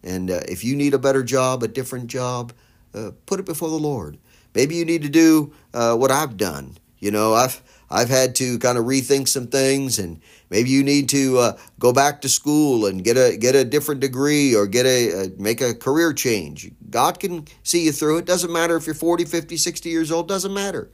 And 0.05 0.31
uh, 0.31 0.41
if 0.49 0.63
you 0.63 0.77
need 0.77 0.95
a 0.95 0.99
better 0.99 1.25
job, 1.25 1.63
a 1.63 1.69
different 1.69 2.07
job, 2.07 2.53
uh, 2.95 3.11
put 3.27 3.41
it 3.41 3.47
before 3.47 3.71
the 3.71 3.77
Lord. 3.77 4.19
Maybe 4.55 4.77
you 4.77 4.85
need 4.85 5.03
to 5.03 5.09
do 5.09 5.53
uh, 5.75 5.97
what 5.97 6.11
I've 6.11 6.37
done. 6.37 6.77
You 6.99 7.11
know, 7.11 7.35
I've 7.35 7.61
I've 7.93 8.09
had 8.09 8.35
to 8.37 8.59
kind 8.59 8.79
of 8.79 8.87
rethink 8.87 9.29
some 9.29 9.49
things, 9.49 9.99
and 9.99 10.23
maybe 10.49 10.71
you 10.71 10.83
need 10.83 11.11
to 11.11 11.39
uh, 11.39 11.59
go 11.79 11.93
back 11.93 12.23
to 12.23 12.29
school 12.29 12.87
and 12.87 13.05
get 13.05 13.19
a 13.19 13.37
get 13.37 13.55
a 13.55 13.65
different 13.65 14.01
degree 14.01 14.57
or 14.57 14.67
get 14.67 14.87
a, 14.87 15.27
a 15.27 15.29
make 15.37 15.61
a 15.61 15.75
career 15.75 16.15
change. 16.15 16.71
God 16.89 17.21
can 17.21 17.47
see 17.63 17.85
you 17.85 17.93
through 17.93 18.19
it. 18.19 18.25
Doesn't 18.25 18.51
matter 18.51 18.77
if 18.77 18.87
you're 18.87 18.95
40, 18.95 19.27
50, 19.27 19.59
60 19.59 19.91
years 19.91 20.11
old. 20.11 20.27
Doesn't 20.27 20.55
matter. 20.55 20.91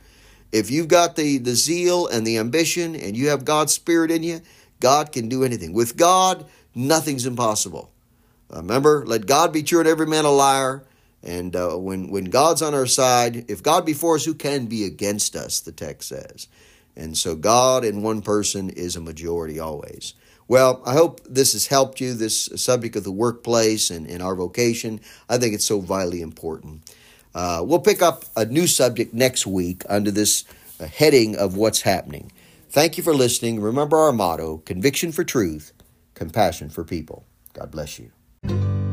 If 0.51 0.73
you've 0.73 0.89
got 0.89 1.15
the 1.15 1.39
the 1.39 1.55
zeal 1.55 2.09
and 2.09 2.27
the 2.27 2.37
ambition, 2.39 2.97
and 2.97 3.17
you 3.17 3.29
have 3.29 3.45
God's 3.45 3.73
spirit 3.73 4.11
in 4.11 4.25
you, 4.25 4.41
God 4.81 5.13
can 5.13 5.29
do 5.29 5.45
anything. 5.45 5.73
With 5.73 5.97
God, 5.97 6.47
nothing's 6.75 7.27
impossible. 7.27 7.93
Uh, 8.53 8.57
remember, 8.57 9.05
let 9.07 9.27
God 9.27 9.53
be 9.53 9.63
true 9.63 9.79
and 9.79 9.89
every 9.89 10.07
man 10.07 10.25
a 10.25 10.31
liar. 10.31 10.85
And 11.23 11.55
uh, 11.55 11.77
when 11.77 12.11
when 12.11 12.25
God's 12.25 12.61
on 12.61 12.75
our 12.75 12.87
side, 12.87 13.49
if 13.49 13.63
God 13.63 13.87
be 13.87 13.93
for 13.93 14.17
us, 14.17 14.25
who 14.25 14.35
can 14.35 14.67
be 14.67 14.85
against 14.85 15.37
us? 15.37 15.61
The 15.61 15.71
text 15.71 16.09
says. 16.09 16.49
And 16.99 17.17
so 17.17 17.37
God 17.37 17.85
in 17.85 18.03
one 18.03 18.21
person 18.23 18.69
is 18.71 18.97
a 18.97 19.01
majority 19.01 19.59
always. 19.59 20.15
Well, 20.49 20.83
I 20.85 20.95
hope 20.95 21.21
this 21.29 21.53
has 21.53 21.67
helped 21.67 22.01
you, 22.01 22.15
this 22.15 22.49
subject 22.57 22.97
of 22.97 23.05
the 23.05 23.13
workplace 23.13 23.91
and, 23.91 24.07
and 24.07 24.23
our 24.23 24.35
vocation. 24.35 25.01
I 25.29 25.39
think 25.39 25.55
it's 25.55 25.65
so 25.65 25.81
vitally 25.81 26.23
important. 26.23 26.83
Uh, 27.35 27.63
we'll 27.65 27.81
pick 27.81 28.03
up 28.03 28.25
a 28.35 28.47
new 28.47 28.67
subject 28.67 29.15
next 29.15 29.47
week 29.47 29.83
under 29.89 30.11
this 30.11 30.45
uh, 30.81 30.87
heading 30.87 31.37
of 31.37 31.57
what's 31.57 31.83
happening. 31.83 32.33
Thank 32.71 32.97
you 32.97 33.05
for 33.05 33.15
listening. 33.15 33.61
Remember 33.61 33.99
our 33.99 34.13
motto 34.13 34.59
conviction 34.59 35.13
for 35.13 35.23
truth, 35.23 35.73
compassion 36.15 36.71
for 36.71 36.83
people. 36.83 37.25
God 37.53 37.71
bless 37.71 37.99
you. 37.99 38.88